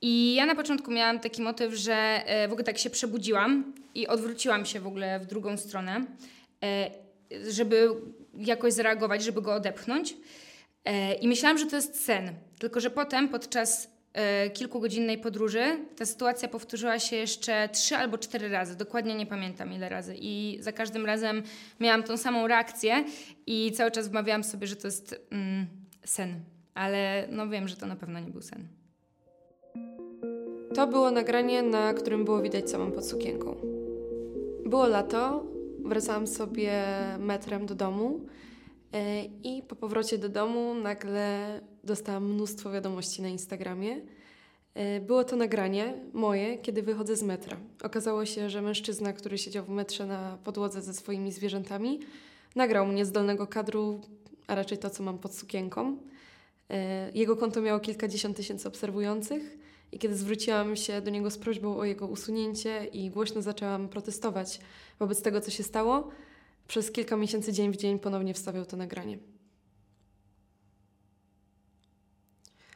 I 0.00 0.34
ja 0.34 0.46
na 0.46 0.54
początku 0.54 0.90
miałam 0.90 1.20
taki 1.20 1.42
motyw, 1.42 1.74
że 1.74 1.94
e, 1.94 2.48
w 2.48 2.52
ogóle 2.52 2.64
tak 2.64 2.78
się 2.78 2.90
przebudziłam 2.90 3.74
i 3.94 4.06
odwróciłam 4.06 4.66
się 4.66 4.80
w 4.80 4.86
ogóle 4.86 5.20
w 5.20 5.26
drugą 5.26 5.56
stronę, 5.56 6.04
e, 6.64 6.90
żeby 7.50 7.88
jakoś 8.38 8.72
zareagować, 8.72 9.24
żeby 9.24 9.42
go 9.42 9.54
odepchnąć. 9.54 10.16
I 11.20 11.28
myślałam, 11.28 11.58
że 11.58 11.66
to 11.66 11.76
jest 11.76 12.04
sen. 12.04 12.34
Tylko, 12.58 12.80
że 12.80 12.90
potem 12.90 13.28
podczas 13.28 13.92
kilkugodzinnej 14.52 15.18
podróży 15.18 15.62
ta 15.96 16.06
sytuacja 16.06 16.48
powtórzyła 16.48 16.98
się 16.98 17.16
jeszcze 17.16 17.68
trzy 17.72 17.96
albo 17.96 18.18
cztery 18.18 18.48
razy. 18.48 18.76
Dokładnie 18.76 19.14
nie 19.14 19.26
pamiętam 19.26 19.72
ile 19.72 19.88
razy. 19.88 20.16
I 20.18 20.58
za 20.60 20.72
każdym 20.72 21.06
razem 21.06 21.42
miałam 21.80 22.02
tą 22.02 22.16
samą 22.16 22.46
reakcję 22.46 23.04
i 23.46 23.72
cały 23.72 23.90
czas 23.90 24.08
wmawiałam 24.08 24.44
sobie, 24.44 24.66
że 24.66 24.76
to 24.76 24.88
jest 24.88 25.26
mm, 25.30 25.66
sen. 26.04 26.40
Ale 26.74 27.28
no 27.30 27.48
wiem, 27.48 27.68
że 27.68 27.76
to 27.76 27.86
na 27.86 27.96
pewno 27.96 28.20
nie 28.20 28.30
był 28.30 28.42
sen. 28.42 28.68
To 30.74 30.86
było 30.86 31.10
nagranie, 31.10 31.62
na 31.62 31.94
którym 31.94 32.24
było 32.24 32.42
widać 32.42 32.70
samą 32.70 32.92
pod 32.92 33.06
sukienką. 33.06 33.56
Było 34.66 34.86
lato, 34.86 35.44
wracałam 35.84 36.26
sobie 36.26 36.72
metrem 37.18 37.66
do 37.66 37.74
domu 37.74 38.20
e, 38.20 38.51
i 39.44 39.62
po 39.68 39.76
powrocie 39.76 40.18
do 40.18 40.28
domu 40.28 40.74
nagle 40.74 41.60
dostałam 41.84 42.32
mnóstwo 42.32 42.70
wiadomości 42.70 43.22
na 43.22 43.28
Instagramie. 43.28 44.00
E, 44.74 45.00
było 45.00 45.24
to 45.24 45.36
nagranie 45.36 45.94
moje, 46.12 46.58
kiedy 46.58 46.82
wychodzę 46.82 47.16
z 47.16 47.22
metra. 47.22 47.56
Okazało 47.82 48.26
się, 48.26 48.50
że 48.50 48.62
mężczyzna, 48.62 49.12
który 49.12 49.38
siedział 49.38 49.64
w 49.64 49.68
metrze 49.68 50.06
na 50.06 50.38
podłodze 50.44 50.82
ze 50.82 50.94
swoimi 50.94 51.32
zwierzętami, 51.32 52.00
nagrał 52.56 52.86
mnie 52.86 53.04
z 53.04 53.12
dolnego 53.12 53.46
kadru, 53.46 54.00
a 54.46 54.54
raczej 54.54 54.78
to, 54.78 54.90
co 54.90 55.02
mam 55.02 55.18
pod 55.18 55.34
sukienką. 55.34 55.96
E, 56.70 57.10
jego 57.14 57.36
konto 57.36 57.60
miało 57.60 57.80
kilkadziesiąt 57.80 58.36
tysięcy 58.36 58.68
obserwujących 58.68 59.58
i 59.92 59.98
kiedy 59.98 60.16
zwróciłam 60.16 60.76
się 60.76 61.00
do 61.00 61.10
niego 61.10 61.30
z 61.30 61.38
prośbą 61.38 61.76
o 61.76 61.84
jego 61.84 62.06
usunięcie 62.06 62.84
i 62.84 63.10
głośno 63.10 63.42
zaczęłam 63.42 63.88
protestować 63.88 64.60
wobec 64.98 65.22
tego, 65.22 65.40
co 65.40 65.50
się 65.50 65.62
stało, 65.62 66.08
przez 66.68 66.92
kilka 66.92 67.16
miesięcy 67.16 67.52
dzień 67.52 67.72
w 67.72 67.76
dzień 67.76 67.98
ponownie 67.98 68.34
wstawiał 68.34 68.64
to 68.64 68.76
nagranie. 68.76 69.18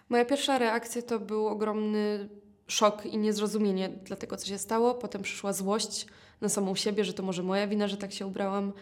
Moja 0.08 0.24
pierwsza 0.24 0.58
reakcja 0.58 1.02
to 1.02 1.18
był 1.18 1.46
ogromny 1.46 2.28
szok 2.66 3.06
i 3.06 3.18
niezrozumienie 3.18 3.88
dla 3.88 4.16
tego, 4.16 4.36
co 4.36 4.46
się 4.46 4.58
stało. 4.58 4.94
Potem 4.94 5.22
przyszła 5.22 5.52
złość 5.52 6.06
na 6.40 6.48
samą 6.48 6.74
siebie, 6.74 7.04
że 7.04 7.12
to 7.12 7.22
może 7.22 7.42
moja 7.42 7.66
wina, 7.66 7.88
że 7.88 7.96
tak 7.96 8.12
się 8.12 8.26
ubrałam. 8.26 8.72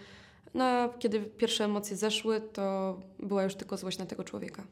No 0.55 0.65
a 0.65 0.89
kiedy 0.99 1.21
pierwsze 1.21 1.65
emocje 1.65 1.97
zeszły, 1.97 2.41
to 2.41 3.01
była 3.19 3.43
już 3.43 3.55
tylko 3.55 3.77
złość 3.77 3.99
na 3.99 4.07
tego 4.07 4.25
człowieka. 4.25 4.67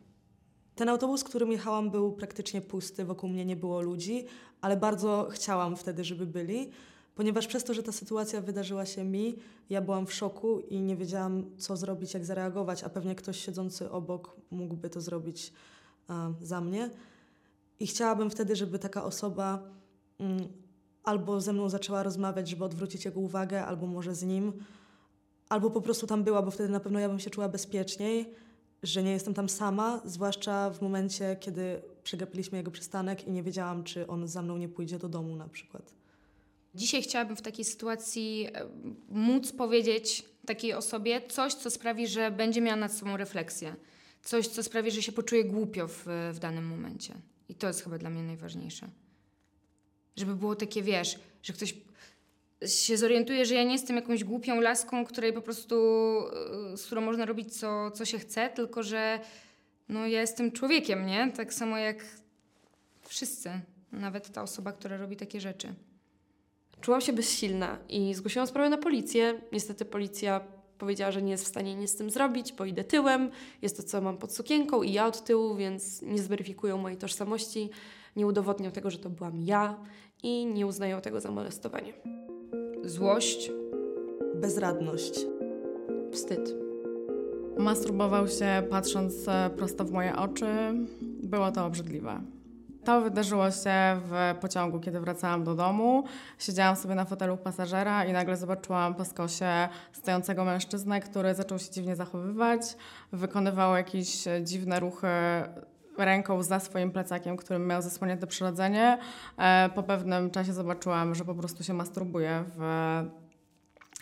Ten 0.75 0.89
autobus, 0.89 1.25
którym 1.25 1.53
jechałam, 1.53 1.91
był 1.91 2.13
praktycznie 2.13 2.61
pusty, 2.61 3.05
wokół 3.05 3.29
mnie 3.31 3.45
nie 3.45 3.57
było 3.57 3.81
ludzi, 3.81 4.27
ale 4.61 4.77
bardzo 4.77 5.29
chciałam 5.31 5.77
wtedy, 5.77 6.05
żeby 6.05 6.27
byli, 6.27 6.71
ponieważ 7.15 7.47
przez 7.47 7.65
to, 7.65 7.75
że 7.75 7.83
ta 7.83 7.93
sytuacja 7.93 8.41
wydarzyła 8.41 8.87
się 8.87 9.05
mi, 9.05 9.37
ja 9.71 9.81
byłam 9.81 10.07
w 10.07 10.13
szoku 10.13 10.61
i 10.61 10.81
nie 10.81 10.97
wiedziałam, 10.97 11.57
co 11.59 11.77
zrobić, 11.77 12.15
jak 12.15 12.25
zareagować, 12.25 12.85
a 12.85 12.89
pewnie 12.89 13.15
ktoś 13.15 13.45
siedzący 13.45 13.91
obok 13.91 14.37
mógłby 14.51 14.91
to 14.91 15.01
zrobić 15.01 15.53
za 16.41 16.61
mnie. 16.61 16.91
I 17.81 17.87
chciałabym 17.87 18.31
wtedy, 18.31 18.57
żeby 18.57 18.79
taka 18.79 19.05
osoba 19.05 19.63
mm, 20.19 20.49
albo 21.03 21.41
ze 21.41 21.53
mną 21.53 21.69
zaczęła 21.69 22.03
rozmawiać, 22.03 22.49
żeby 22.49 22.65
odwrócić 22.65 23.05
jego 23.05 23.21
uwagę, 23.21 23.65
albo 23.65 23.87
może 23.87 24.15
z 24.15 24.23
nim, 24.23 24.53
albo 25.49 25.71
po 25.71 25.81
prostu 25.81 26.07
tam 26.07 26.25
była, 26.25 26.43
bo 26.43 26.51
wtedy 26.51 26.69
na 26.69 26.81
pewno 26.81 26.99
ja 26.99 27.09
bym 27.09 27.19
się 27.19 27.31
czuła 27.31 27.49
bezpieczniej 27.49 28.35
że 28.83 29.03
nie 29.03 29.13
jestem 29.13 29.35
tam 29.35 29.49
sama, 29.49 30.01
zwłaszcza 30.05 30.71
w 30.71 30.83
momencie, 30.83 31.37
kiedy 31.41 31.83
przegapiliśmy 32.03 32.59
jego 32.59 32.71
przystanek 32.71 33.27
i 33.27 33.31
nie 33.31 33.43
wiedziałam, 33.43 33.85
czy 33.85 34.07
on 34.07 34.29
za 34.29 34.43
mną 34.43 34.57
nie 34.57 34.69
pójdzie 34.69 34.99
do 34.99 35.09
domu 35.09 35.37
na 35.37 35.49
przykład. 35.49 35.95
Dzisiaj 36.75 37.03
chciałabym 37.03 37.37
w 37.37 37.43
takiej 37.43 37.65
sytuacji 37.65 38.49
móc 39.09 39.53
powiedzieć 39.53 40.25
takiej 40.47 40.73
osobie 40.73 41.21
coś, 41.29 41.55
co 41.55 41.71
sprawi, 41.71 42.07
że 42.07 42.31
będzie 42.31 42.61
miała 42.61 42.77
nad 42.77 42.93
sobą 42.93 43.17
refleksję. 43.17 43.75
Coś, 44.23 44.49
co 44.49 44.63
sprawi, 44.63 44.91
że 44.91 45.03
się 45.03 45.13
poczuje 45.13 45.45
głupio 45.45 45.89
w, 45.89 46.05
w 46.33 46.39
danym 46.39 46.67
momencie. 46.67 47.15
I 47.49 47.55
to 47.55 47.67
jest 47.67 47.85
chyba 47.85 47.99
dla 47.99 48.11
mnie 48.11 48.23
najważniejsze. 48.23 48.89
Żeby 50.17 50.37
było 50.37 50.57
takie, 50.57 50.83
wiesz, 50.83 51.19
że 51.43 51.53
ktoś 51.53 51.75
się 52.67 52.97
zorientuję, 52.97 53.47
że 53.47 53.55
ja 53.55 53.65
nie 53.65 53.73
jestem 53.73 53.97
jakąś 53.97 54.25
głupią 54.25 54.61
laską, 54.61 55.05
której 55.05 55.33
po 55.33 55.43
prostu, 55.43 55.77
y, 56.75 56.77
z 56.77 56.87
którą 56.87 57.01
można 57.01 57.25
robić 57.25 57.59
co, 57.59 57.91
co 57.91 58.05
się 58.05 58.19
chce, 58.19 58.51
tylko 58.51 58.83
że 58.83 59.21
no, 59.89 60.07
ja 60.07 60.21
jestem 60.21 60.53
człowiekiem, 60.53 61.07
nie? 61.07 61.33
Tak 61.37 61.55
samo 61.55 61.79
jak 61.79 62.05
wszyscy. 63.03 63.51
Nawet 63.93 64.33
ta 64.33 64.43
osoba, 64.43 64.73
która 64.73 64.97
robi 64.97 65.17
takie 65.17 65.41
rzeczy. 65.41 65.75
Czułam 66.83 67.01
się 67.01 67.13
bezsilna 67.13 67.79
i 67.89 68.15
zgłosiłam 68.15 68.47
sprawę 68.47 68.71
na 68.71 68.79
policję. 68.79 69.41
Niestety 69.53 69.85
policja 69.85 70.41
powiedziała, 70.79 71.13
że 71.13 71.23
nie 71.23 71.31
jest 71.31 71.45
w 71.45 71.49
stanie 71.49 71.75
nic 71.75 71.91
z 71.91 71.97
tym 71.97 72.11
zrobić, 72.11 72.53
bo 72.53 72.65
idę 72.65 72.85
tyłem, 72.85 73.31
jest 73.63 73.77
to, 73.77 73.83
co 73.83 74.01
mam 74.01 74.19
pod 74.19 74.33
sukienką 74.33 74.83
i 74.83 74.93
ja 74.93 75.07
od 75.07 75.25
tyłu, 75.25 75.55
więc 75.55 76.03
nie 76.03 76.23
zweryfikują 76.23 76.79
mojej 76.79 76.99
tożsamości, 76.99 77.71
nie 78.17 78.27
udowodnią 78.27 78.71
tego, 78.71 78.91
że 78.91 78.99
to 78.99 79.11
byłam 79.11 79.41
ja 79.41 79.77
i 80.23 80.47
nie 80.47 80.67
uznają 80.67 81.01
tego 81.01 81.21
za 81.21 81.31
molestowanie 81.31 81.93
złość, 82.85 83.51
bezradność, 84.35 85.27
wstyd. 86.13 86.55
Masturbował 87.59 88.29
się 88.29 88.63
patrząc 88.71 89.29
e, 89.29 89.51
prosto 89.57 89.85
w 89.85 89.91
moje 89.91 90.17
oczy. 90.17 90.47
Było 91.23 91.53
to 91.53 91.67
obrzydliwe. 91.67 92.21
To 92.85 93.01
wydarzyło 93.01 93.51
się 93.51 94.01
w 94.05 94.35
pociągu, 94.41 94.81
kiedy 94.81 95.01
wracałam 95.01 95.45
do 95.45 95.55
domu. 95.55 96.05
Siedziałam 96.39 96.77
sobie 96.77 96.95
na 96.95 97.05
fotelu 97.05 97.37
pasażera 97.37 98.05
i 98.05 98.13
nagle 98.13 98.37
zobaczyłam 98.37 98.95
po 98.95 99.05
skosie 99.05 99.69
stojącego 99.93 100.45
mężczyznę, 100.45 101.01
który 101.01 101.35
zaczął 101.35 101.59
się 101.59 101.71
dziwnie 101.71 101.97
zachowywać. 101.97 102.61
Wykonywał 103.13 103.77
jakieś 103.77 104.25
dziwne 104.43 104.81
ruchy 104.81 105.09
ręką 105.99 106.43
za 106.43 106.61
swoim 106.61 106.91
plecakiem, 106.91 107.37
którym 107.37 107.67
miał 107.67 107.83
zasłonięte 107.83 108.27
przyrodzenie. 108.27 108.99
E, 109.39 109.71
po 109.75 109.83
pewnym 109.83 110.31
czasie 110.31 110.53
zobaczyłam, 110.53 111.15
że 111.15 111.25
po 111.25 111.35
prostu 111.35 111.65
się 111.65 111.75
masturbuje 111.75 112.45
w, 112.57 112.59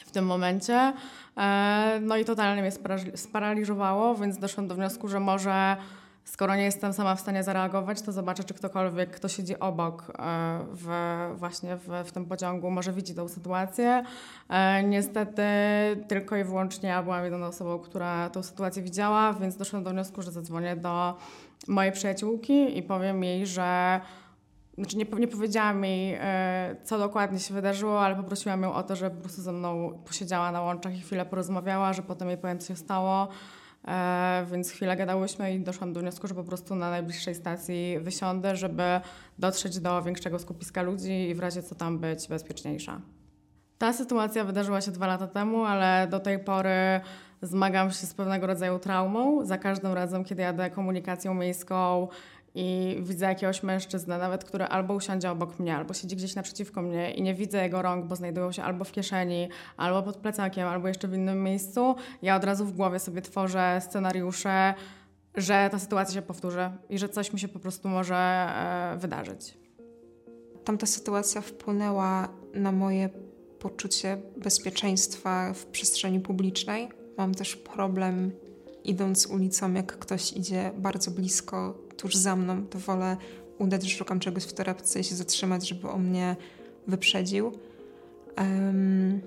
w 0.07 0.11
tym 0.11 0.27
momencie. 0.27 0.93
E, 1.37 1.99
no 2.03 2.17
i 2.17 2.25
totalnie 2.25 2.63
mnie 2.63 2.73
sparaliżowało, 3.15 4.15
więc 4.15 4.39
doszłam 4.39 4.69
do 4.69 4.75
wniosku, 4.75 5.09
że 5.09 5.21
może 5.21 5.77
skoro 6.25 6.57
nie 6.57 6.63
jestem 6.63 6.93
sama 6.93 7.15
w 7.15 7.21
stanie 7.21 7.43
zareagować, 7.43 8.03
to 8.03 8.13
zobaczę, 8.13 8.45
czy 8.45 8.55
ktokolwiek, 8.55 9.11
kto 9.11 9.29
siedzi 9.29 9.59
obok 9.59 10.13
e, 10.19 10.59
w, 10.73 10.89
właśnie 11.37 11.77
w, 11.77 11.89
w 12.05 12.13
tym 12.13 12.27
pociągu, 12.27 12.71
może 12.71 12.93
widzi 12.93 13.15
tą 13.15 13.29
sytuację. 13.29 14.03
Niestety 14.85 15.43
tylko 16.09 16.37
i 16.37 16.45
wyłącznie 16.45 16.89
ja 16.89 17.03
byłam 17.03 17.25
jedyną 17.25 17.47
osobą, 17.47 17.79
która 17.79 18.31
tą 18.31 18.43
sytuację 18.43 18.83
widziała, 18.83 19.33
więc 19.33 19.57
doszłam 19.57 19.85
do 19.85 19.91
wniosku, 19.91 20.23
że 20.23 20.33
zadzwonię 20.33 20.77
do 20.77 21.17
mojej 21.69 21.93
przyjaciółki 21.93 22.79
i 22.79 22.83
powiem 22.83 23.25
jej, 23.25 23.47
że 23.47 24.01
znaczy 24.79 24.97
nie, 24.97 25.05
nie 25.05 25.29
powiedziałam 25.29 25.85
jej, 25.85 26.17
e, 26.21 26.77
co 26.85 26.99
dokładnie 26.99 27.39
się 27.39 27.55
wydarzyło, 27.55 28.01
ale 28.01 28.17
poprosiłam 28.17 28.63
ją 28.63 28.75
o 28.75 28.83
to, 28.83 28.97
żeby 28.97 29.17
po 29.17 29.23
prostu 29.23 29.43
ze 29.43 29.53
mną 29.53 29.99
posiedziała 30.07 30.53
na 30.53 30.61
łączach 30.61 30.97
i 30.97 31.01
chwilę 31.01 31.27
porozmawiała, 31.27 31.93
że 31.93 32.03
potem 32.03 32.29
jej 32.29 32.39
powiem, 32.39 32.59
co 32.59 32.69
się 32.69 32.77
stało. 32.77 33.29
E, 33.89 34.47
więc 34.53 34.71
chwilę 34.71 34.97
gadałyśmy 34.97 35.55
i 35.55 35.61
doszłam 35.61 35.93
do 35.93 36.01
wniosku, 36.01 36.27
że 36.29 36.35
po 36.35 36.45
prostu 36.45 36.75
na 36.75 36.91
najbliższej 36.91 37.35
stacji 37.35 37.99
wysiądę, 38.01 38.57
żeby 38.57 39.01
dotrzeć 39.39 39.81
do 39.81 40.03
większego 40.03 40.39
skupiska 40.39 40.83
ludzi 40.83 41.29
i 41.29 41.35
w 41.35 41.41
razie 41.41 41.63
co 41.63 41.75
tam 41.75 41.99
być 41.99 42.29
bezpieczniejsza. 42.29 43.01
Ta 43.79 43.93
sytuacja 43.93 44.45
wydarzyła 44.45 44.81
się 44.81 44.91
dwa 44.91 45.07
lata 45.07 45.27
temu, 45.27 45.65
ale 45.65 46.07
do 46.11 46.21
tej 46.21 46.39
pory 46.39 47.01
zmagam 47.43 47.91
się 47.91 48.07
z 48.07 48.15
pewnego 48.15 48.47
rodzaju 48.47 48.79
traumą. 48.79 49.45
Za 49.45 49.59
każdym 49.59 49.93
razem, 49.93 50.25
kiedy 50.25 50.43
jadę 50.43 50.71
komunikacją 50.71 51.35
miejską 51.35 52.09
i 52.55 52.99
widzę 53.03 53.27
jakiegoś 53.27 53.63
mężczyznę, 53.63 54.19
nawet 54.19 54.45
który 54.45 54.65
albo 54.65 54.95
usiądzie 54.95 55.31
obok 55.31 55.59
mnie, 55.59 55.77
albo 55.77 55.95
siedzi 55.95 56.17
gdzieś 56.17 56.35
naprzeciwko 56.35 56.83
mnie 56.83 57.15
i 57.15 57.23
nie 57.23 57.35
widzę 57.35 57.63
jego 57.63 57.83
rąk, 57.83 58.07
bo 58.07 58.17
znajdują 58.17 58.53
się 58.53 58.63
albo 58.63 58.85
w 58.85 58.93
kieszeni, 58.93 59.49
albo 59.77 60.03
pod 60.03 60.17
plecakiem, 60.17 60.69
albo 60.69 60.89
jeszcze 60.89 61.09
w 61.09 61.15
innym 61.15 61.43
miejscu, 61.43 61.95
ja 62.23 62.37
od 62.37 62.45
razu 62.45 62.65
w 62.65 62.73
głowie 62.73 62.99
sobie 62.99 63.23
tworzę 63.23 63.81
scenariusze, 63.81 64.75
że 65.35 65.69
ta 65.71 65.79
sytuacja 65.79 66.15
się 66.15 66.23
powtórzy 66.23 66.71
i 66.89 66.99
że 66.99 67.09
coś 67.09 67.33
mi 67.33 67.41
się 67.41 67.49
po 67.49 67.59
prostu 67.59 67.89
może 67.89 68.17
e, 68.17 68.97
wydarzyć. 68.99 69.59
Tamta 70.65 70.87
sytuacja 70.87 71.41
wpłynęła 71.41 72.29
na 72.55 72.73
moje 72.73 73.09
poczucie 73.59 74.17
bezpieczeństwa 74.37 75.53
w 75.53 75.67
przestrzeni 75.67 76.21
publicznej. 76.21 76.89
Mam 77.19 77.35
też 77.35 77.57
problem 77.57 78.33
idąc 78.85 79.27
ulicą, 79.27 79.73
jak 79.73 79.99
ktoś 79.99 80.33
idzie 80.33 80.73
bardzo 80.79 81.11
blisko, 81.11 81.79
tuż 81.97 82.15
za 82.15 82.37
mną, 82.37 82.67
to 82.67 82.79
wolę 82.79 83.17
udać, 83.59 83.83
że 83.83 83.97
szukam 83.99 84.21
czegoś 84.21 84.45
w 84.45 84.53
torebce 84.53 85.01
i 85.01 85.05
się 85.05 85.15
zatrzymać, 85.15 85.69
żeby 85.69 85.89
on 85.89 86.09
mnie 86.09 86.37
wyprzedził. 86.87 87.53
Um, 88.39 89.21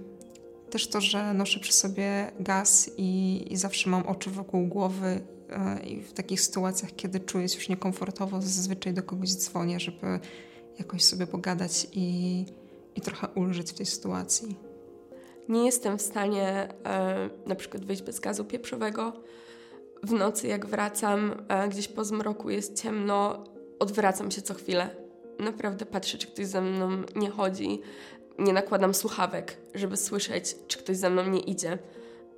też 0.70 0.88
to, 0.88 1.02
że 1.02 1.34
noszę 1.34 1.60
przy 1.60 1.74
sobie 1.74 2.32
gaz 2.40 2.92
i, 2.98 3.44
i 3.54 3.58
zawsze 3.58 3.90
mam 3.90 4.08
oczy 4.08 4.30
wokół 4.30 4.68
głowy 4.68 5.22
e, 5.50 5.84
i 5.86 6.02
w 6.02 6.14
takich 6.14 6.42
sytuacjach, 6.42 6.96
kiedy 6.96 7.20
czuję 7.20 7.50
się 7.50 7.56
już 7.56 7.70
niekomfortowo, 7.70 8.42
zazwyczaj 8.42 8.94
do 8.94 9.04
kogoś 9.04 9.30
dzwonię, 9.30 9.80
żeby 9.80 10.20
jakoś 10.80 11.04
sobie 11.04 11.28
pogadać 11.28 11.88
i, 11.92 12.46
i 12.96 13.02
trochę 13.02 13.28
ulżyć 13.28 13.72
w 13.72 13.74
tej 13.74 13.86
sytuacji. 13.86 14.73
Nie 15.50 15.66
jestem 15.66 15.98
w 15.98 16.02
stanie 16.02 16.68
e, 16.86 17.30
na 17.46 17.56
przykład 17.56 17.86
wyjść 17.86 18.02
bez 18.02 18.20
gazu 18.20 18.46
pieprzowego. 18.46 19.14
W 20.04 20.14
nocy, 20.14 20.48
jak 20.48 20.66
wracam, 20.66 21.46
e, 21.48 21.68
gdzieś 21.68 21.88
po 21.88 22.06
zmroku 22.06 22.50
jest 22.50 22.82
ciemno, 22.82 23.44
odwracam 23.80 24.32
się 24.32 24.42
co 24.42 24.54
chwilę. 24.54 24.90
Naprawdę 25.40 25.86
patrzę, 25.86 26.18
czy 26.18 26.28
ktoś 26.28 26.46
ze 26.46 26.62
mną 26.62 26.90
nie 27.16 27.30
chodzi. 27.30 27.82
Nie 28.40 28.54
nakładam 28.54 28.94
słuchawek, 28.94 29.58
żeby 29.76 29.98
słyszeć, 29.98 30.56
czy 30.68 30.78
ktoś 30.78 30.98
ze 30.98 31.10
mną 31.10 31.30
nie 31.30 31.40
idzie. 31.40 31.78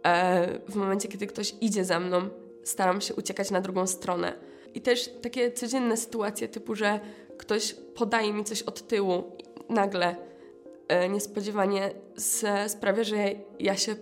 E, 0.06 0.60
w 0.70 0.76
momencie, 0.76 1.08
kiedy 1.08 1.28
ktoś 1.28 1.56
idzie 1.62 1.86
za 1.86 2.00
mną, 2.00 2.30
staram 2.64 3.02
się 3.02 3.16
uciekać 3.16 3.52
na 3.52 3.62
drugą 3.62 3.88
stronę. 3.88 4.34
I 4.74 4.82
też 4.82 5.10
takie 5.22 5.52
codzienne 5.52 5.98
sytuacje, 5.98 6.48
typu, 6.48 6.76
że 6.76 7.00
ktoś 7.38 7.74
podaje 7.74 8.34
mi 8.34 8.44
coś 8.44 8.62
od 8.62 8.88
tyłu, 8.88 9.24
nagle 9.70 10.16
niespodziewanie 11.10 11.92
sprawia, 12.68 13.04
że 13.04 13.16
ja 13.60 13.78
się 13.78 13.96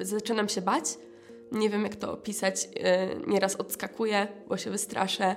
zaczynam 0.00 0.48
się 0.48 0.62
bać. 0.62 0.84
Nie 1.52 1.70
wiem, 1.70 1.82
jak 1.82 1.96
to 1.96 2.12
opisać. 2.12 2.68
E, 2.80 3.08
nieraz 3.26 3.56
odskakuję, 3.56 4.28
bo 4.48 4.56
się 4.56 4.70
wystraszę. 4.70 5.36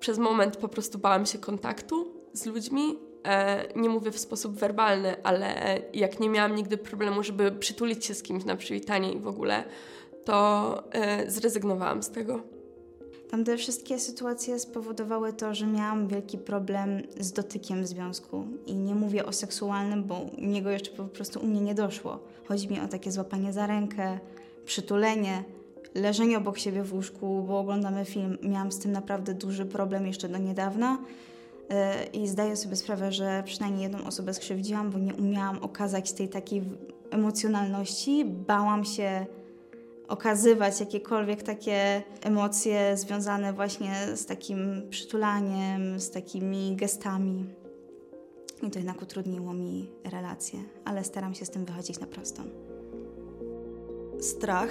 Przez 0.00 0.18
moment 0.18 0.56
po 0.56 0.68
prostu 0.68 0.98
bałam 0.98 1.26
się 1.26 1.38
kontaktu 1.38 2.12
z 2.32 2.46
ludźmi. 2.46 2.98
E, 3.26 3.64
nie 3.76 3.88
mówię 3.88 4.10
w 4.10 4.18
sposób 4.18 4.54
werbalny, 4.54 5.22
ale 5.22 5.78
jak 5.94 6.20
nie 6.20 6.28
miałam 6.28 6.54
nigdy 6.54 6.76
problemu, 6.76 7.22
żeby 7.22 7.52
przytulić 7.52 8.04
się 8.04 8.14
z 8.14 8.22
kimś 8.22 8.44
na 8.44 8.56
przywitanie 8.56 9.12
i 9.12 9.18
w 9.18 9.28
ogóle, 9.28 9.64
to 10.24 10.82
zrezygnowałam 11.26 12.02
z 12.02 12.10
tego. 12.10 12.53
Tamte 13.34 13.56
wszystkie 13.56 13.98
sytuacje 13.98 14.58
spowodowały 14.58 15.32
to, 15.32 15.54
że 15.54 15.66
miałam 15.66 16.08
wielki 16.08 16.38
problem 16.38 17.02
z 17.20 17.32
dotykiem 17.32 17.82
w 17.82 17.86
związku. 17.86 18.46
I 18.66 18.74
nie 18.74 18.94
mówię 18.94 19.26
o 19.26 19.32
seksualnym, 19.32 20.04
bo 20.04 20.20
u 20.38 20.44
niego 20.44 20.70
jeszcze 20.70 20.90
po 20.90 21.04
prostu 21.04 21.40
u 21.40 21.46
mnie 21.46 21.60
nie 21.60 21.74
doszło. 21.74 22.18
Chodzi 22.48 22.68
mi 22.68 22.80
o 22.80 22.88
takie 22.88 23.12
złapanie 23.12 23.52
za 23.52 23.66
rękę, 23.66 24.18
przytulenie, 24.64 25.44
leżenie 25.94 26.38
obok 26.38 26.58
siebie 26.58 26.82
w 26.82 26.94
łóżku, 26.94 27.44
bo 27.48 27.58
oglądamy 27.58 28.04
film. 28.04 28.38
Miałam 28.42 28.72
z 28.72 28.78
tym 28.78 28.92
naprawdę 28.92 29.34
duży 29.34 29.66
problem 29.66 30.06
jeszcze 30.06 30.28
do 30.28 30.38
niedawna. 30.38 30.98
E, 31.70 32.04
I 32.04 32.28
zdaję 32.28 32.56
sobie 32.56 32.76
sprawę, 32.76 33.12
że 33.12 33.42
przynajmniej 33.46 33.82
jedną 33.82 34.06
osobę 34.06 34.34
skrzywdziłam, 34.34 34.90
bo 34.90 34.98
nie 34.98 35.14
umiałam 35.14 35.58
okazać 35.58 36.12
tej 36.12 36.28
takiej 36.28 36.62
emocjonalności. 37.10 38.24
Bałam 38.24 38.84
się 38.84 39.26
okazywać 40.08 40.80
jakiekolwiek 40.80 41.42
takie 41.42 42.02
emocje 42.22 42.96
związane 42.96 43.52
właśnie 43.52 43.94
z 44.14 44.26
takim 44.26 44.82
przytulaniem, 44.90 46.00
z 46.00 46.10
takimi 46.10 46.76
gestami. 46.76 47.44
I 48.62 48.70
to 48.70 48.78
jednak 48.78 49.02
utrudniło 49.02 49.52
mi 49.52 49.90
relacje, 50.04 50.58
ale 50.84 51.04
staram 51.04 51.34
się 51.34 51.44
z 51.44 51.50
tym 51.50 51.64
wychodzić 51.64 52.00
na 52.00 52.06
prostą. 52.06 52.42
Strach, 54.20 54.70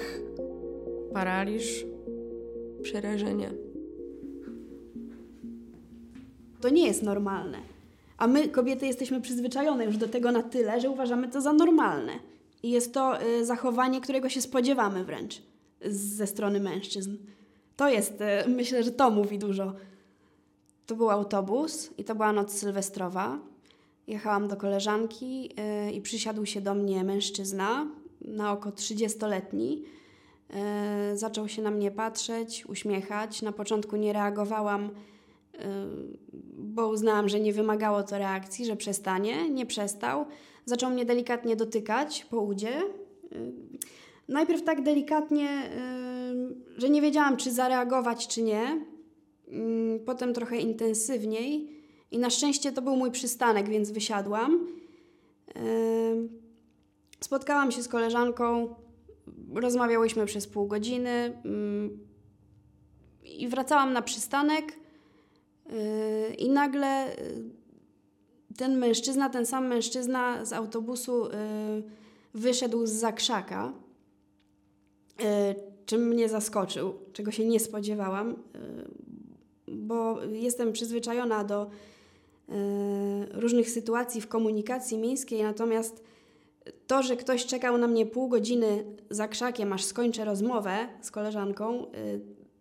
paraliż, 1.12 1.86
przerażenie. 2.82 3.50
To 6.60 6.68
nie 6.68 6.86
jest 6.86 7.02
normalne. 7.02 7.58
A 8.18 8.26
my, 8.26 8.48
kobiety, 8.48 8.86
jesteśmy 8.86 9.20
przyzwyczajone 9.20 9.84
już 9.84 9.96
do 9.96 10.08
tego 10.08 10.32
na 10.32 10.42
tyle, 10.42 10.80
że 10.80 10.90
uważamy 10.90 11.28
to 11.28 11.40
za 11.40 11.52
normalne. 11.52 12.12
I 12.64 12.70
jest 12.70 12.94
to 12.94 13.22
y, 13.22 13.44
zachowanie, 13.44 14.00
którego 14.00 14.28
się 14.28 14.42
spodziewamy 14.42 15.04
wręcz 15.04 15.42
ze 15.86 16.26
strony 16.26 16.60
mężczyzn. 16.60 17.16
To 17.76 17.88
jest, 17.88 18.20
y, 18.20 18.48
myślę, 18.58 18.82
że 18.82 18.90
to 18.90 19.10
mówi 19.10 19.38
dużo. 19.38 19.72
To 20.86 20.96
był 20.96 21.10
autobus 21.10 21.90
i 21.98 22.04
to 22.04 22.14
była 22.14 22.32
noc 22.32 22.52
sylwestrowa. 22.52 23.38
Jechałam 24.06 24.48
do 24.48 24.56
koleżanki 24.56 25.50
y, 25.88 25.92
i 25.92 26.00
przysiadł 26.00 26.46
się 26.46 26.60
do 26.60 26.74
mnie 26.74 27.04
mężczyzna, 27.04 27.86
na 28.20 28.52
oko 28.52 28.70
30-letni. 28.70 29.82
Zaczął 31.14 31.48
się 31.48 31.62
na 31.62 31.70
mnie 31.70 31.90
patrzeć, 31.90 32.66
uśmiechać. 32.66 33.42
Na 33.42 33.52
początku 33.52 33.96
nie 33.96 34.12
reagowałam, 34.12 34.90
bo 36.58 36.88
uznałam, 36.88 37.28
że 37.28 37.40
nie 37.40 37.52
wymagało 37.52 38.02
to 38.02 38.18
reakcji, 38.18 38.66
że 38.66 38.76
przestanie. 38.76 39.50
Nie 39.50 39.66
przestał 39.66 40.26
Zaczął 40.64 40.90
mnie 40.90 41.04
delikatnie 41.04 41.56
dotykać 41.56 42.26
po 42.30 42.40
udzie. 42.40 42.82
Y, 43.32 43.52
najpierw 44.28 44.62
tak 44.62 44.82
delikatnie, 44.82 45.70
y, 46.76 46.80
że 46.80 46.90
nie 46.90 47.02
wiedziałam, 47.02 47.36
czy 47.36 47.52
zareagować, 47.52 48.28
czy 48.28 48.42
nie. 48.42 48.84
Y, 49.48 50.00
potem 50.06 50.34
trochę 50.34 50.56
intensywniej. 50.56 51.74
I 52.10 52.18
na 52.18 52.30
szczęście 52.30 52.72
to 52.72 52.82
był 52.82 52.96
mój 52.96 53.10
przystanek, 53.10 53.68
więc 53.68 53.90
wysiadłam. 53.90 54.66
Spotkałam 57.20 57.72
się 57.72 57.82
z 57.82 57.88
koleżanką, 57.88 58.74
rozmawiałyśmy 59.54 60.26
przez 60.26 60.46
pół 60.46 60.66
godziny 60.66 61.42
i 63.24 63.48
wracałam 63.48 63.92
na 63.92 64.02
przystanek. 64.02 64.64
I 66.38 66.50
nagle 66.50 67.16
ten 68.56 68.78
mężczyzna, 68.78 69.30
ten 69.30 69.46
sam 69.46 69.66
mężczyzna 69.66 70.44
z 70.44 70.52
autobusu 70.52 71.26
y, 71.26 71.30
wyszedł 72.34 72.86
z 72.86 72.90
zakrzaka, 72.90 73.72
y, 75.20 75.24
czym 75.86 76.08
mnie 76.08 76.28
zaskoczył, 76.28 76.94
czego 77.12 77.30
się 77.30 77.44
nie 77.44 77.60
spodziewałam, 77.60 78.30
y, 78.30 78.36
bo 79.68 80.22
jestem 80.24 80.72
przyzwyczajona 80.72 81.44
do 81.44 81.70
różnych 83.30 83.70
sytuacji 83.70 84.20
w 84.20 84.28
komunikacji 84.28 84.98
miejskiej, 84.98 85.42
natomiast 85.42 86.02
to, 86.86 87.02
że 87.02 87.16
ktoś 87.16 87.46
czekał 87.46 87.78
na 87.78 87.88
mnie 87.88 88.06
pół 88.06 88.28
godziny 88.28 88.84
za 89.10 89.28
krzakiem, 89.28 89.72
aż 89.72 89.84
skończę 89.84 90.24
rozmowę 90.24 90.88
z 91.00 91.10
koleżanką, 91.10 91.86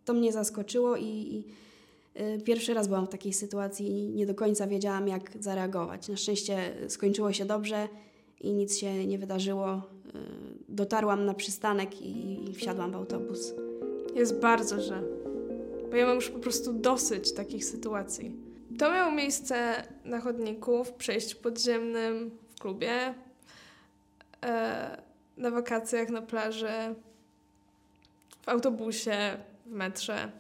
to 0.06 0.14
mnie 0.14 0.32
zaskoczyło 0.32 0.98
i, 0.98 1.06
i 1.06 1.44
pierwszy 2.46 2.74
raz 2.74 2.88
byłam 2.88 3.08
w 3.08 3.10
takiej 3.10 3.34
sytuacji 3.34 3.88
i 3.88 4.10
nie 4.10 4.26
do 4.26 4.36
końca 4.36 4.68
wiedziałam, 4.68 5.08
jak 5.08 5.32
zareagować. 5.40 6.08
Na 6.08 6.18
szczęście 6.18 6.74
skończyło 6.88 7.34
się 7.34 7.46
dobrze 7.46 7.88
i 8.42 8.54
nic 8.54 8.78
się 8.78 9.08
nie 9.08 9.18
wydarzyło. 9.18 9.76
Y, 9.76 9.80
dotarłam 10.70 11.26
na 11.26 11.34
przystanek 11.34 12.02
i 12.02 12.54
wsiadłam 12.56 12.92
w 12.92 12.96
autobus. 12.96 13.54
Jest 14.16 14.40
bardzo 14.40 14.82
źle, 14.82 15.02
bo 15.92 15.98
ja 15.98 16.06
mam 16.06 16.16
już 16.16 16.30
po 16.30 16.40
prostu 16.40 16.74
dosyć 16.74 17.34
takich 17.34 17.66
sytuacji. 17.66 18.36
To 18.80 18.92
miało 18.92 19.12
miejsce 19.12 19.84
na 20.06 20.22
chodniku, 20.22 20.84
w 20.84 20.94
przejściu 20.94 21.38
podziemnym, 21.38 22.32
w 22.56 22.60
klubie, 22.60 23.14
e, 24.44 25.02
na 25.38 25.52
wakacjach 25.52 26.10
na 26.10 26.22
plaży, 26.22 26.96
w 28.42 28.50
autobusie, 28.50 29.38
w 29.66 29.72
metrze. 29.72 30.32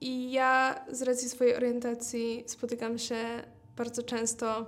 I 0.00 0.32
ja 0.32 0.84
z 0.90 1.02
racji 1.02 1.28
swojej 1.28 1.56
orientacji 1.56 2.44
spotykam 2.46 2.98
się 2.98 3.16
bardzo 3.76 4.02
często 4.02 4.66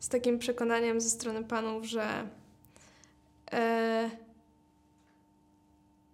z 0.00 0.08
takim 0.08 0.38
przekonaniem 0.38 1.00
ze 1.00 1.10
strony 1.10 1.44
panów, 1.44 1.84
że 1.84 2.28
e, 3.52 4.10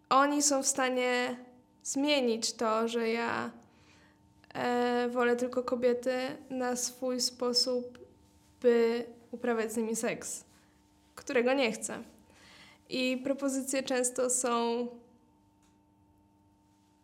oni 0.08 0.42
są 0.42 0.62
w 0.62 0.66
stanie 0.66 1.36
zmienić 1.82 2.52
to, 2.52 2.88
że 2.88 3.08
ja 3.08 3.50
e, 4.54 5.08
wolę 5.08 5.36
tylko 5.36 5.62
kobiety 5.62 6.16
na 6.50 6.76
swój 6.76 7.20
sposób, 7.20 7.98
by 8.62 9.04
uprawiać 9.30 9.72
z 9.72 9.76
nimi 9.76 9.96
seks, 9.96 10.44
którego 11.14 11.52
nie 11.52 11.72
chcę. 11.72 12.02
I 12.88 13.20
propozycje 13.24 13.82
często 13.82 14.30
są 14.30 14.86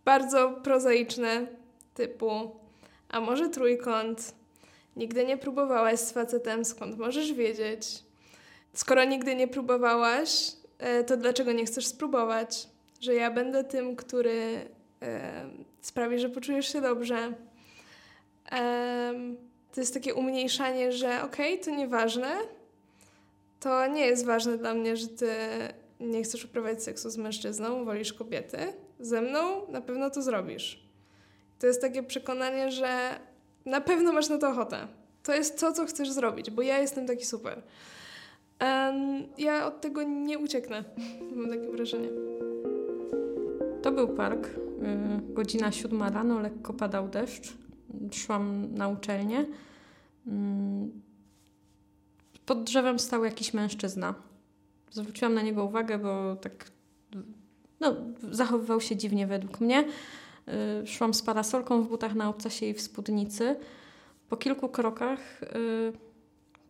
bardzo 0.04 0.50
prozaiczne, 0.50 1.46
typu 1.94 2.60
a 3.10 3.20
może 3.20 3.48
trójkąt? 3.48 4.34
Nigdy 4.96 5.24
nie 5.24 5.36
próbowałaś 5.36 6.00
z 6.00 6.12
facetem, 6.12 6.64
skąd 6.64 6.98
możesz 6.98 7.32
wiedzieć? 7.32 7.82
Skoro 8.74 9.04
nigdy 9.04 9.34
nie 9.34 9.48
próbowałaś, 9.48 10.52
e, 10.78 11.04
to 11.04 11.16
dlaczego 11.16 11.52
nie 11.52 11.64
chcesz 11.64 11.86
spróbować? 11.86 12.68
Że 13.00 13.14
ja 13.14 13.30
będę 13.30 13.64
tym, 13.64 13.96
który 13.96 14.68
e, 15.02 15.44
sprawi, 15.80 16.18
że 16.18 16.28
poczujesz 16.28 16.72
się 16.72 16.80
dobrze. 16.80 17.32
To 19.72 19.80
jest 19.80 19.94
takie 19.94 20.14
umniejszanie, 20.14 20.92
że 20.92 21.22
okej, 21.22 21.54
okay, 21.54 21.64
to 21.64 21.70
nieważne. 21.70 22.36
To 23.60 23.86
nie 23.86 24.06
jest 24.06 24.26
ważne 24.26 24.58
dla 24.58 24.74
mnie, 24.74 24.96
że 24.96 25.08
ty 25.08 25.30
nie 26.00 26.22
chcesz 26.22 26.44
uprawiać 26.44 26.82
seksu 26.82 27.10
z 27.10 27.16
mężczyzną, 27.16 27.84
wolisz 27.84 28.12
kobiety. 28.12 28.58
Ze 29.00 29.22
mną 29.22 29.68
na 29.68 29.80
pewno 29.80 30.10
to 30.10 30.22
zrobisz. 30.22 30.90
To 31.58 31.66
jest 31.66 31.80
takie 31.80 32.02
przekonanie, 32.02 32.70
że 32.70 33.20
na 33.66 33.80
pewno 33.80 34.12
masz 34.12 34.28
na 34.28 34.38
to 34.38 34.48
ochotę. 34.48 34.88
To 35.22 35.34
jest 35.34 35.60
to, 35.60 35.72
co 35.72 35.86
chcesz 35.86 36.10
zrobić, 36.10 36.50
bo 36.50 36.62
ja 36.62 36.78
jestem 36.78 37.06
taki 37.06 37.24
super. 37.24 37.62
Um, 38.60 39.22
ja 39.38 39.66
od 39.66 39.80
tego 39.80 40.02
nie 40.02 40.38
ucieknę. 40.38 40.84
Mam 41.36 41.50
takie 41.50 41.70
wrażenie. 41.70 42.08
To 43.82 43.92
był 43.92 44.08
park. 44.08 44.46
Y, 44.46 45.32
godzina 45.32 45.72
siódma 45.72 46.10
rano, 46.10 46.40
lekko 46.40 46.72
padał 46.72 47.08
deszcz. 47.08 47.52
Szłam 48.12 48.74
na 48.74 48.88
uczelnię. 48.88 49.40
Y, 49.40 50.30
pod 52.46 52.64
drzewem 52.64 52.98
stał 52.98 53.24
jakiś 53.24 53.54
mężczyzna. 53.54 54.14
Zwróciłam 54.90 55.34
na 55.34 55.42
niego 55.42 55.64
uwagę, 55.64 55.98
bo 55.98 56.36
tak 56.36 56.70
no, 57.80 57.94
zachowywał 58.30 58.80
się 58.80 58.96
dziwnie 58.96 59.26
według 59.26 59.60
mnie. 59.60 59.84
Y, 60.82 60.86
szłam 60.86 61.14
z 61.14 61.22
parasolką 61.22 61.82
w 61.82 61.88
butach 61.88 62.14
na 62.14 62.28
obcasie 62.28 62.66
i 62.66 62.74
w 62.74 62.80
spódnicy. 62.80 63.56
Po 64.28 64.36
kilku 64.36 64.68
krokach 64.68 65.42
y, 65.42 65.92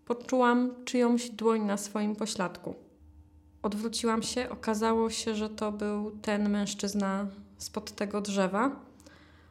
poczułam 0.05 0.71
czyjąś 0.85 1.31
dłoń 1.31 1.61
na 1.61 1.77
swoim 1.77 2.17
pośladku. 2.17 2.75
Odwróciłam 3.63 4.23
się, 4.23 4.51
okazało 4.51 5.11
się, 5.11 5.35
że 5.35 5.51
to 5.51 5.73
był 5.73 6.11
ten 6.23 6.49
mężczyzna 6.49 7.27
spod 7.59 7.93
tego 7.93 8.21
drzewa. 8.21 8.71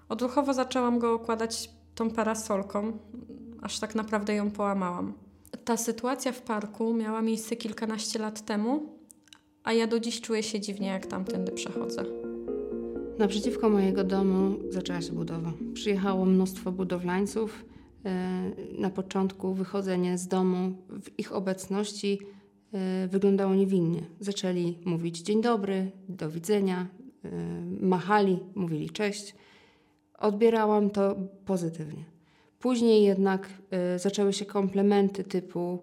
Odruchowo 0.10 0.54
zaczęłam 0.54 1.00
go 1.00 1.14
okładać 1.14 1.70
tą 1.96 2.12
parasolką, 2.12 2.98
aż 3.62 3.80
tak 3.80 3.96
naprawdę 3.96 4.36
ją 4.36 4.52
połamałam. 4.52 5.14
Ta 5.66 5.78
sytuacja 5.78 6.32
w 6.32 6.42
parku 6.42 6.94
miała 6.94 7.22
miejsce 7.22 7.56
kilkanaście 7.56 8.20
lat 8.20 8.46
temu, 8.46 8.99
a 9.64 9.74
ja 9.74 9.88
do 9.88 10.00
dziś 10.00 10.22
czuję 10.22 10.44
się 10.44 10.60
dziwnie, 10.60 10.88
jak 10.88 11.06
tamtędy 11.06 11.52
przechodzę. 11.52 12.06
Naprzeciwko 13.20 13.70
mojego 13.70 14.04
domu 14.04 14.56
zaczęła 14.70 15.02
się 15.02 15.14
budowa. 15.14 15.54
Przyjechało 15.74 16.26
mnóstwo 16.26 16.72
budowlańców. 16.72 17.66
E, 18.06 18.42
na 18.78 18.90
początku 18.90 19.54
wychodzenie 19.54 20.18
z 20.18 20.28
domu 20.28 20.72
w 21.02 21.20
ich 21.20 21.34
obecności 21.34 22.20
e, 22.74 23.08
wyglądało 23.08 23.56
niewinnie. 23.56 24.02
Zaczęli 24.20 24.78
mówić 24.86 25.20
dzień 25.20 25.42
dobry, 25.42 25.92
do 26.10 26.30
widzenia, 26.30 26.88
e, 27.24 27.30
machali, 27.82 28.40
mówili 28.56 28.90
cześć. 28.90 29.36
Odbierałam 30.18 30.90
to 30.90 31.16
pozytywnie. 31.46 32.06
Później 32.60 33.04
jednak 33.04 33.50
zaczęły 33.98 34.34
się 34.34 34.46
komplementy 34.46 35.24
typu 35.24 35.80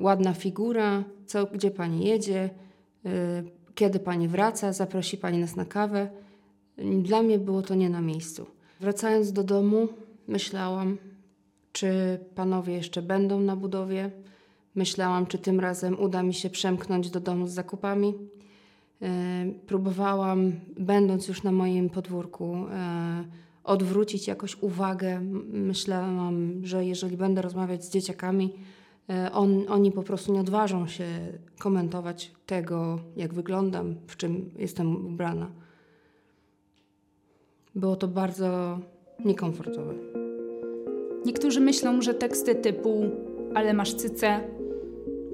ładna 0.00 0.34
figura, 0.34 1.04
co, 1.26 1.46
gdzie 1.46 1.70
pani 1.70 2.04
jedzie, 2.04 2.50
kiedy 3.74 4.00
pani 4.00 4.28
wraca, 4.28 4.72
zaprosi 4.72 5.16
pani 5.16 5.38
nas 5.38 5.56
na 5.56 5.64
kawę. 5.64 6.10
Dla 7.02 7.22
mnie 7.22 7.38
było 7.38 7.62
to 7.62 7.74
nie 7.74 7.90
na 7.90 8.00
miejscu. 8.00 8.46
Wracając 8.80 9.32
do 9.32 9.44
domu, 9.44 9.88
myślałam, 10.28 10.96
czy 11.72 12.18
panowie 12.34 12.74
jeszcze 12.74 13.02
będą 13.02 13.40
na 13.40 13.56
budowie. 13.56 14.10
Myślałam, 14.74 15.26
czy 15.26 15.38
tym 15.38 15.60
razem 15.60 16.00
uda 16.00 16.22
mi 16.22 16.34
się 16.34 16.50
przemknąć 16.50 17.10
do 17.10 17.20
domu 17.20 17.46
z 17.46 17.50
zakupami. 17.50 18.14
E, 19.02 19.08
próbowałam, 19.66 20.52
będąc 20.78 21.28
już 21.28 21.42
na 21.42 21.52
moim 21.52 21.90
podwórku, 21.90 22.54
e, 22.54 23.24
odwrócić 23.64 24.26
jakoś 24.26 24.62
uwagę. 24.62 25.20
Myślałam, 25.52 26.60
że 26.62 26.84
jeżeli 26.84 27.16
będę 27.16 27.42
rozmawiać 27.42 27.84
z 27.84 27.90
dzieciakami, 27.90 28.52
E, 28.52 28.77
on, 29.32 29.64
oni 29.68 29.92
po 29.92 30.02
prostu 30.02 30.32
nie 30.32 30.40
odważą 30.40 30.86
się 30.86 31.04
komentować 31.58 32.32
tego, 32.46 33.00
jak 33.16 33.34
wyglądam, 33.34 33.94
w 34.06 34.16
czym 34.16 34.50
jestem 34.56 35.06
ubrana. 35.06 35.50
Było 37.74 37.96
to 37.96 38.08
bardzo 38.08 38.78
niekomfortowe. 39.24 39.94
Niektórzy 41.26 41.60
myślą, 41.60 42.02
że 42.02 42.14
teksty 42.14 42.54
typu 42.54 43.10
ale 43.54 43.74
masz 43.74 43.94
cycę, 43.94 44.40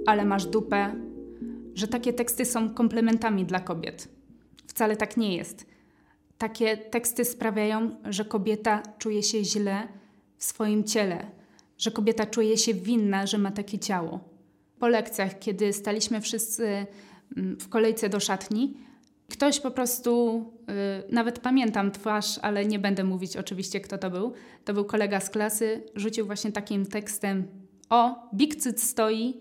ale 0.06 0.24
masz 0.24 0.46
dupę, 0.46 0.94
że 1.74 1.88
takie 1.88 2.12
teksty 2.12 2.44
są 2.44 2.74
komplementami 2.74 3.44
dla 3.44 3.60
kobiet. 3.60 4.08
Wcale 4.66 4.96
tak 4.96 5.16
nie 5.16 5.36
jest. 5.36 5.66
Takie 6.38 6.76
teksty 6.76 7.24
sprawiają, 7.24 7.90
że 8.04 8.24
kobieta 8.24 8.82
czuje 8.98 9.22
się 9.22 9.44
źle 9.44 9.88
w 10.36 10.44
swoim 10.44 10.84
ciele 10.84 11.30
że 11.78 11.90
kobieta 11.90 12.26
czuje 12.26 12.58
się 12.58 12.74
winna, 12.74 13.26
że 13.26 13.38
ma 13.38 13.50
takie 13.50 13.78
ciało. 13.78 14.20
Po 14.78 14.88
lekcjach, 14.88 15.38
kiedy 15.38 15.72
staliśmy 15.72 16.20
wszyscy 16.20 16.86
mm, 17.36 17.56
w 17.60 17.68
kolejce 17.68 18.08
do 18.08 18.20
szatni, 18.20 18.74
ktoś 19.28 19.60
po 19.60 19.70
prostu, 19.70 20.44
yy, 20.68 20.74
nawet 21.10 21.38
pamiętam 21.38 21.90
twarz, 21.90 22.38
ale 22.42 22.64
nie 22.64 22.78
będę 22.78 23.04
mówić 23.04 23.36
oczywiście, 23.36 23.80
kto 23.80 23.98
to 23.98 24.10
był. 24.10 24.32
To 24.64 24.74
był 24.74 24.84
kolega 24.84 25.20
z 25.20 25.30
klasy, 25.30 25.82
rzucił 25.94 26.26
właśnie 26.26 26.52
takim 26.52 26.86
tekstem: 26.86 27.46
O, 27.90 28.28
Big 28.34 28.56
Cyt 28.56 28.80
stoi. 28.80 29.40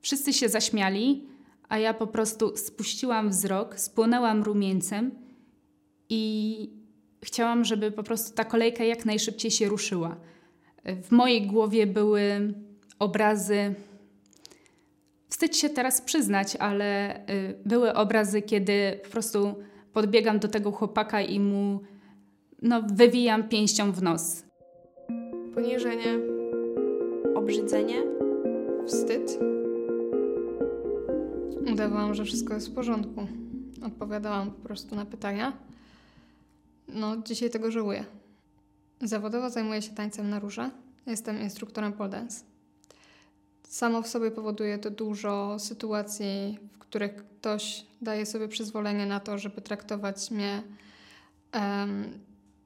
Wszyscy 0.00 0.32
się 0.32 0.48
zaśmiali, 0.48 1.26
a 1.68 1.78
ja 1.78 1.94
po 1.94 2.06
prostu 2.06 2.56
spuściłam 2.56 3.30
wzrok, 3.30 3.80
spłonęłam 3.80 4.42
rumieńcem 4.42 5.10
i 6.08 6.70
chciałam, 7.22 7.64
żeby 7.64 7.92
po 7.92 8.02
prostu 8.02 8.34
ta 8.34 8.44
kolejka 8.44 8.84
jak 8.84 9.04
najszybciej 9.04 9.50
się 9.50 9.68
ruszyła. 9.68 10.16
W 10.84 11.10
mojej 11.10 11.46
głowie 11.46 11.86
były 11.86 12.54
obrazy. 12.98 13.74
Wstyd 15.28 15.56
się 15.56 15.70
teraz 15.70 16.00
przyznać, 16.00 16.56
ale 16.56 17.16
y, 17.30 17.58
były 17.66 17.94
obrazy, 17.94 18.42
kiedy 18.42 19.00
po 19.04 19.10
prostu 19.10 19.54
podbiegam 19.92 20.38
do 20.38 20.48
tego 20.48 20.72
chłopaka 20.72 21.20
i 21.20 21.40
mu 21.40 21.80
no, 22.62 22.82
wywijam 22.82 23.48
pięścią 23.48 23.92
w 23.92 24.02
nos. 24.02 24.44
Poniżenie. 25.54 26.18
Obrzydzenie. 27.34 28.02
Wstyd. 28.86 29.38
Udawałam, 31.72 32.14
że 32.14 32.24
wszystko 32.24 32.54
jest 32.54 32.68
w 32.68 32.74
porządku. 32.74 33.26
Odpowiadałam 33.86 34.50
po 34.50 34.68
prostu 34.68 34.96
na 34.96 35.04
pytania. 35.04 35.52
No, 36.88 37.16
dzisiaj 37.16 37.50
tego 37.50 37.70
żałuję. 37.70 38.04
Zawodowo 39.02 39.50
zajmuję 39.50 39.82
się 39.82 39.94
tańcem 39.94 40.30
na 40.30 40.38
róże. 40.38 40.70
Jestem 41.06 41.40
instruktorem 41.40 41.92
pole 41.92 42.10
dance. 42.10 42.44
Samo 43.62 44.02
w 44.02 44.08
sobie 44.08 44.30
powoduje 44.30 44.78
to 44.78 44.90
dużo 44.90 45.58
sytuacji, 45.58 46.58
w 46.72 46.78
których 46.78 47.16
ktoś 47.16 47.86
daje 48.02 48.26
sobie 48.26 48.48
przyzwolenie 48.48 49.06
na 49.06 49.20
to, 49.20 49.38
żeby 49.38 49.60
traktować 49.60 50.30
mnie 50.30 50.62
um, 51.54 52.18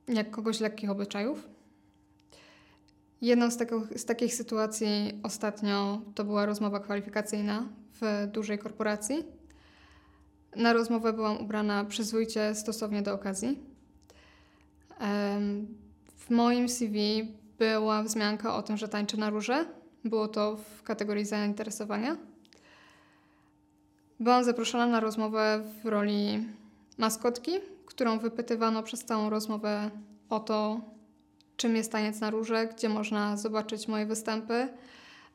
jak 0.08 0.30
kogoś 0.30 0.60
lekkich 0.60 0.90
obyczajów. 0.90 1.48
Jedną 3.20 3.50
z, 3.50 3.56
tego, 3.56 3.82
z 3.96 4.04
takich 4.04 4.34
sytuacji 4.34 5.20
ostatnio 5.22 6.02
to 6.14 6.24
była 6.24 6.46
rozmowa 6.46 6.80
kwalifikacyjna 6.80 7.68
w 8.00 8.28
dużej 8.32 8.58
korporacji. 8.58 9.24
Na 10.56 10.72
rozmowę 10.72 11.12
byłam 11.12 11.36
ubrana 11.36 11.84
przyzwoicie, 11.84 12.54
stosownie 12.54 13.02
do 13.02 13.14
okazji. 13.14 13.58
Um, 15.00 15.66
w 16.28 16.30
moim 16.30 16.68
CV 16.68 17.28
była 17.58 18.02
wzmianka 18.02 18.54
o 18.54 18.62
tym, 18.62 18.76
że 18.76 18.88
tańczę 18.88 19.16
na 19.16 19.30
róże. 19.30 19.64
Było 20.04 20.28
to 20.28 20.56
w 20.56 20.82
kategorii 20.82 21.24
zainteresowania. 21.24 22.16
Byłam 24.20 24.44
zaproszona 24.44 24.86
na 24.86 25.00
rozmowę 25.00 25.62
w 25.82 25.86
roli 25.86 26.46
maskotki, 26.98 27.52
którą 27.86 28.18
wypytywano 28.18 28.82
przez 28.82 29.04
całą 29.04 29.30
rozmowę 29.30 29.90
o 30.30 30.40
to, 30.40 30.80
czym 31.56 31.76
jest 31.76 31.92
taniec 31.92 32.20
na 32.20 32.30
róże, 32.30 32.66
gdzie 32.66 32.88
można 32.88 33.36
zobaczyć 33.36 33.88
moje 33.88 34.06
występy, 34.06 34.68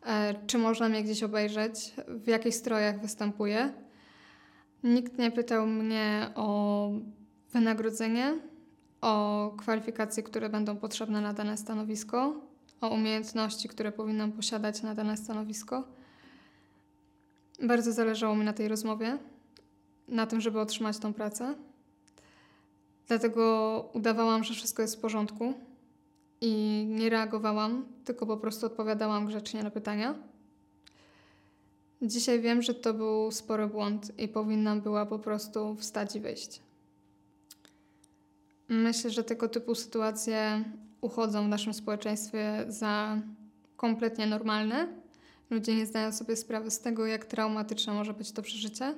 e, 0.05 0.35
czy 0.47 0.57
można 0.57 0.89
mnie 0.89 1.03
gdzieś 1.03 1.23
obejrzeć, 1.23 1.93
w 2.07 2.27
jakich 2.27 2.55
strojach 2.55 3.01
występuję. 3.01 3.73
Nikt 4.83 5.17
nie 5.17 5.31
pytał 5.31 5.67
mnie 5.67 6.29
o 6.35 6.89
wynagrodzenie, 7.53 8.39
o 9.03 9.53
kwalifikacje, 9.57 10.23
które 10.23 10.49
będą 10.49 10.77
potrzebne 10.77 11.21
na 11.21 11.33
dane 11.33 11.57
stanowisko, 11.57 12.33
o 12.81 12.89
umiejętności, 12.89 13.69
które 13.69 13.91
powinnam 13.91 14.31
posiadać 14.31 14.81
na 14.81 14.95
dane 14.95 15.17
stanowisko. 15.17 15.83
Bardzo 17.63 17.91
zależało 17.91 18.35
mi 18.35 18.45
na 18.45 18.53
tej 18.53 18.67
rozmowie, 18.67 19.17
na 20.07 20.27
tym, 20.27 20.41
żeby 20.41 20.59
otrzymać 20.59 20.97
tą 20.97 21.13
pracę. 21.13 21.55
Dlatego 23.07 23.89
udawałam, 23.93 24.43
że 24.43 24.53
wszystko 24.53 24.81
jest 24.81 24.95
w 24.95 24.99
porządku 24.99 25.53
i 26.41 26.85
nie 26.89 27.09
reagowałam, 27.09 27.85
tylko 28.05 28.25
po 28.25 28.37
prostu 28.37 28.65
odpowiadałam 28.65 29.25
grzecznie 29.25 29.63
na 29.63 29.71
pytania. 29.71 30.15
Dzisiaj 32.01 32.41
wiem, 32.41 32.61
że 32.61 32.73
to 32.73 32.93
był 32.93 33.31
spory 33.31 33.67
błąd 33.67 34.19
i 34.19 34.27
powinnam 34.27 34.81
była 34.81 35.05
po 35.05 35.19
prostu 35.19 35.75
wstać 35.75 36.15
i 36.15 36.19
wyjść. 36.19 36.62
Myślę, 38.73 39.09
że 39.09 39.23
tego 39.23 39.49
typu 39.49 39.75
sytuacje 39.75 40.63
uchodzą 41.01 41.45
w 41.45 41.47
naszym 41.47 41.73
społeczeństwie 41.73 42.65
za 42.67 43.21
kompletnie 43.77 44.27
normalne. 44.27 44.87
Ludzie 45.49 45.75
nie 45.75 45.85
zdają 45.85 46.11
sobie 46.11 46.35
sprawy 46.35 46.71
z 46.71 46.79
tego, 46.79 47.05
jak 47.05 47.25
traumatyczne 47.25 47.93
może 47.93 48.13
być 48.13 48.31
to 48.31 48.41
przeżycie 48.41 48.95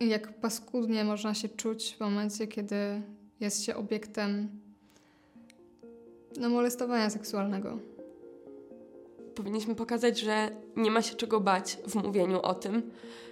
i 0.00 0.08
jak 0.08 0.40
paskudnie 0.40 1.04
można 1.04 1.34
się 1.34 1.48
czuć 1.48 1.94
w 1.96 2.00
momencie, 2.00 2.46
kiedy 2.46 3.02
jest 3.40 3.64
się 3.64 3.76
obiektem 3.76 4.48
no, 6.40 6.48
molestowania 6.48 7.10
seksualnego. 7.10 7.78
Powinniśmy 9.34 9.74
pokazać, 9.74 10.20
że 10.20 10.50
nie 10.76 10.90
ma 10.90 11.02
się 11.02 11.14
czego 11.14 11.40
bać 11.40 11.78
w 11.86 11.94
mówieniu 11.94 12.40
o 12.40 12.54
tym, 12.54 12.90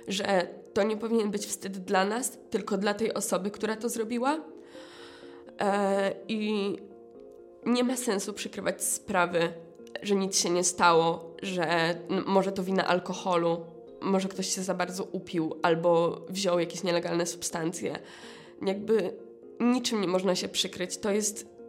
że 0.08 0.48
to 0.74 0.82
nie 0.82 0.96
powinien 0.96 1.30
być 1.30 1.46
wstyd 1.46 1.78
dla 1.78 2.04
nas, 2.04 2.38
tylko 2.50 2.78
dla 2.78 2.94
tej 2.94 3.14
osoby, 3.14 3.50
która 3.50 3.76
to 3.76 3.88
zrobiła. 3.88 4.40
E, 5.60 6.12
I 6.28 6.76
nie 7.66 7.84
ma 7.84 7.96
sensu 7.96 8.32
przykrywać 8.32 8.84
sprawy, 8.84 9.52
że 10.02 10.14
nic 10.14 10.38
się 10.38 10.50
nie 10.50 10.64
stało, 10.64 11.36
że 11.42 11.94
może 12.26 12.52
to 12.52 12.62
wina 12.62 12.86
alkoholu, 12.86 13.66
może 14.00 14.28
ktoś 14.28 14.54
się 14.54 14.62
za 14.62 14.74
bardzo 14.74 15.04
upił 15.04 15.54
albo 15.62 16.20
wziął 16.28 16.58
jakieś 16.58 16.82
nielegalne 16.82 17.26
substancje. 17.26 17.98
Jakby 18.66 19.12
niczym 19.60 20.00
nie 20.00 20.08
można 20.08 20.34
się 20.34 20.48
przykryć. 20.48 20.98
To 20.98 21.10
jest 21.10 21.60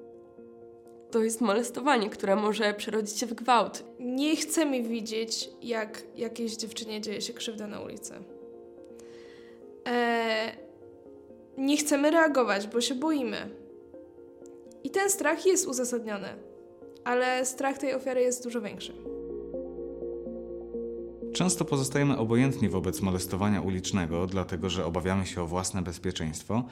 to 1.11 1.23
jest 1.23 1.41
molestowanie, 1.41 2.09
które 2.09 2.35
może 2.35 2.73
przerodzić 2.73 3.19
się 3.19 3.25
w 3.25 3.33
gwałt. 3.33 3.83
Nie 3.99 4.35
chcemy 4.35 4.83
widzieć, 4.83 5.49
jak 5.61 6.03
jakiejś 6.15 6.55
dziewczynie 6.55 7.01
dzieje 7.01 7.21
się 7.21 7.33
krzywda 7.33 7.67
na 7.67 7.79
ulicy. 7.79 8.13
Eee, 9.85 10.51
nie 11.57 11.77
chcemy 11.77 12.11
reagować, 12.11 12.67
bo 12.67 12.81
się 12.81 12.95
boimy. 12.95 13.60
I 14.83 14.89
ten 14.89 15.09
strach 15.09 15.45
jest 15.45 15.67
uzasadniony, 15.67 16.27
ale 17.03 17.45
strach 17.45 17.77
tej 17.77 17.93
ofiary 17.93 18.21
jest 18.21 18.43
dużo 18.43 18.61
większy. 18.61 18.93
Często 21.33 21.65
pozostajemy 21.65 22.17
obojętni 22.17 22.69
wobec 22.69 23.01
molestowania 23.01 23.61
ulicznego, 23.61 24.27
dlatego 24.27 24.69
że 24.69 24.85
obawiamy 24.85 25.25
się 25.25 25.41
o 25.41 25.47
własne 25.47 25.81
bezpieczeństwo, 25.81 26.63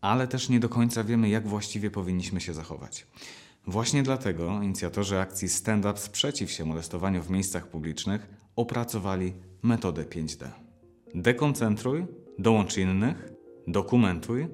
ale 0.00 0.28
też 0.28 0.48
nie 0.48 0.60
do 0.60 0.68
końca 0.68 1.04
wiemy, 1.04 1.28
jak 1.28 1.48
właściwie 1.48 1.90
powinniśmy 1.90 2.40
się 2.40 2.54
zachować. 2.54 3.06
Właśnie 3.66 4.02
dlatego 4.02 4.62
inicjatorzy 4.62 5.18
akcji 5.18 5.48
Stand 5.48 5.86
Up 5.86 5.98
Sprzeciw 5.98 6.50
się 6.50 6.64
molestowaniu 6.64 7.22
w 7.22 7.30
miejscach 7.30 7.66
publicznych 7.66 8.26
opracowali 8.56 9.32
metodę 9.62 10.04
5D. 10.04 10.46
Dekoncentruj, 11.14 12.06
dołącz 12.38 12.78
innych, 12.78 13.32
dokumentuj, 13.66 14.48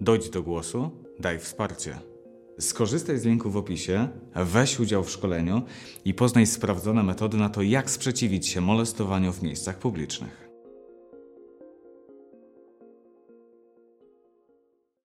dojdź 0.00 0.30
do 0.30 0.42
głosu, 0.42 0.90
daj 1.20 1.38
wsparcie. 1.38 2.13
Skorzystaj 2.58 3.18
z 3.18 3.24
linku 3.24 3.50
w 3.50 3.56
opisie, 3.56 4.08
weź 4.34 4.80
udział 4.80 5.04
w 5.04 5.10
szkoleniu 5.10 5.62
i 6.04 6.14
poznaj 6.14 6.46
sprawdzone 6.46 7.02
metody 7.02 7.36
na 7.36 7.48
to, 7.48 7.62
jak 7.62 7.90
sprzeciwić 7.90 8.48
się 8.48 8.60
molestowaniu 8.60 9.32
w 9.32 9.42
miejscach 9.42 9.78
publicznych. 9.78 10.43